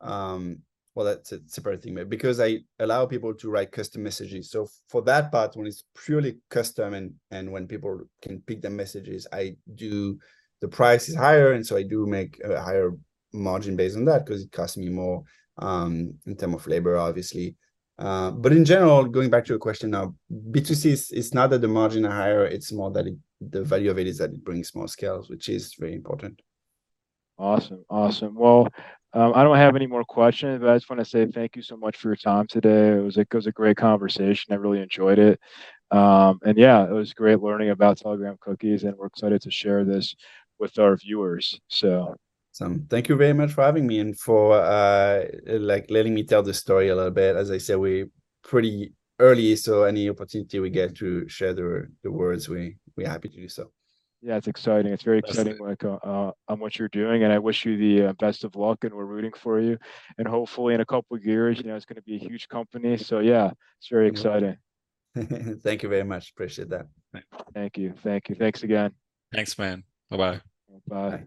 um, 0.02 0.60
well, 0.96 1.06
that's 1.06 1.32
a 1.32 1.39
separate 1.46 1.84
thing, 1.84 1.96
but 1.96 2.10
because 2.10 2.39
I 2.39 2.60
allow 2.80 3.06
people 3.06 3.34
to 3.34 3.50
write 3.50 3.72
custom 3.72 4.04
messages. 4.04 4.50
So 4.50 4.68
for 4.89 5.02
that 5.04 5.32
part, 5.32 5.56
when 5.56 5.68
it's 5.68 5.84
purely 6.06 6.39
custom 6.50 6.94
and 6.94 7.13
and 7.32 7.52
when 7.52 7.68
people 7.68 8.02
can 8.22 8.42
pick 8.42 8.62
the 8.62 8.70
messages, 8.70 9.28
I 9.32 9.56
do 9.76 10.18
the 10.62 10.68
price 10.68 11.08
is 11.10 11.15
higher, 11.15 11.54
and 11.54 11.65
so 11.65 11.78
I 11.78 11.84
do 11.84 12.06
make 12.06 12.39
a 12.44 12.62
higher 12.62 12.92
margin 13.32 13.76
based 13.76 13.96
on 13.98 14.06
that 14.06 14.26
because 14.26 14.44
it 14.44 14.52
costs 14.52 14.78
me 14.78 14.89
more 14.89 15.24
um, 15.60 16.13
in 16.26 16.36
terms 16.36 16.56
of 16.56 16.67
labor, 16.67 16.98
obviously. 16.98 17.56
Uh, 17.98 18.32
but 18.32 18.54
in 18.54 18.63
general, 18.63 19.04
going 19.06 19.30
back 19.30 19.43
to 19.45 19.50
your 19.50 19.60
question 19.60 19.91
now, 19.91 20.15
B2C 20.32 21.12
is 21.13 21.34
not 21.34 21.50
that 21.50 21.62
the 21.62 21.67
margin 21.67 22.06
are 22.06 22.12
higher, 22.12 22.45
it's 22.45 22.72
more 22.72 22.91
that 22.91 23.08
it, 23.08 23.15
the 23.41 23.63
value 23.63 23.91
of 23.91 24.00
it 24.00 24.08
is 24.08 24.17
that 24.17 24.32
it 24.32 24.43
brings 24.43 24.74
more 24.74 24.88
scales, 24.88 25.30
which 25.30 25.50
is 25.50 25.76
very 25.78 25.93
important. 25.93 26.41
Awesome, 27.38 27.84
awesome. 27.89 28.36
Well, 28.36 28.69
um, 29.13 29.34
I 29.36 29.43
don't 29.43 29.58
have 29.58 29.76
any 29.76 29.88
more 29.88 30.04
questions, 30.04 30.62
but 30.62 30.69
I 30.69 30.76
just 30.76 30.89
want 30.89 31.00
to 31.00 31.06
say 31.06 31.26
thank 31.26 31.56
you 31.56 31.62
so 31.62 31.76
much 31.76 31.98
for 31.98 32.10
your 32.10 32.15
time 32.15 32.48
today. 32.48 32.89
It 32.98 33.04
was 33.04 33.17
a, 33.17 33.22
it 33.22 33.34
was 33.34 33.48
a 33.48 33.52
great 33.52 33.76
conversation. 33.76 34.54
I 34.54 34.58
really 34.58 34.82
enjoyed 34.82 35.19
it. 35.19 35.39
Um, 35.91 36.39
and 36.45 36.58
yeah, 36.58 36.84
it 36.84 36.91
was 36.91 37.13
great 37.13 37.41
learning 37.41 37.72
about 37.72 37.98
Telegram 37.98 38.38
cookies, 38.39 38.84
and 38.84 38.95
we're 38.95 39.08
excited 39.08 39.41
to 39.41 39.52
share 39.52 39.84
this 39.84 40.15
with 40.60 40.78
our 40.78 40.95
viewers. 40.95 41.60
So 41.69 42.15
So 42.52 42.78
thank 42.90 43.10
you 43.10 43.16
very 43.16 43.34
much 43.34 43.52
for 43.54 43.64
having 43.64 43.88
me 43.88 44.00
and 44.00 44.18
for 44.18 44.54
uh 44.54 45.24
like 45.46 45.86
letting 45.90 46.14
me 46.14 46.24
tell 46.24 46.44
the 46.44 46.54
story 46.54 46.90
a 46.90 46.96
little 46.96 47.12
bit. 47.12 47.36
As 47.36 47.52
I 47.52 47.58
said, 47.60 47.78
we're 47.78 48.10
pretty 48.44 48.94
early, 49.20 49.56
so 49.56 49.84
any 49.84 50.10
opportunity 50.10 50.60
we 50.60 50.70
get 50.70 50.96
to 50.98 51.28
share 51.30 51.54
the 51.54 51.88
the 52.04 52.12
words, 52.12 52.50
we 52.50 52.78
we're 52.96 53.08
happy 53.08 53.30
to 53.30 53.38
do 53.38 53.48
so. 53.50 53.72
yeah, 54.22 54.36
it's 54.36 54.48
exciting. 54.48 54.92
It's 54.92 55.04
very 55.04 55.20
exciting, 55.20 55.58
like 55.60 55.84
uh, 55.86 56.00
uh, 56.04 56.32
on 56.50 56.60
what 56.60 56.78
you're 56.78 56.90
doing, 56.90 57.24
and 57.24 57.32
I 57.32 57.40
wish 57.40 57.66
you 57.66 57.78
the 57.78 58.10
uh, 58.10 58.14
best 58.14 58.44
of 58.44 58.56
luck. 58.56 58.84
And 58.84 58.94
we're 58.94 59.06
rooting 59.06 59.32
for 59.34 59.62
you. 59.62 59.78
And 60.18 60.28
hopefully, 60.28 60.74
in 60.74 60.82
a 60.82 60.86
couple 60.86 61.16
of 61.16 61.24
years, 61.24 61.58
you 61.58 61.64
know, 61.64 61.76
it's 61.76 61.86
going 61.86 61.96
to 61.96 62.02
be 62.02 62.16
a 62.16 62.20
huge 62.20 62.48
company. 62.50 62.98
So 62.98 63.20
yeah, 63.20 63.52
it's 63.78 63.88
very 63.88 64.08
exciting. 64.10 64.58
Thank 65.16 65.84
you 65.84 65.90
very 65.90 66.04
much. 66.04 66.32
Appreciate 66.32 66.70
that. 66.70 66.88
Thank 67.54 67.78
you. 67.78 67.94
Thank 68.04 68.30
you. 68.30 68.36
Thanks 68.36 68.64
again. 68.64 68.92
Thanks, 69.34 69.58
man. 69.58 69.84
Bye 70.10 70.18
bye. 70.18 70.42
Bye. 70.88 71.24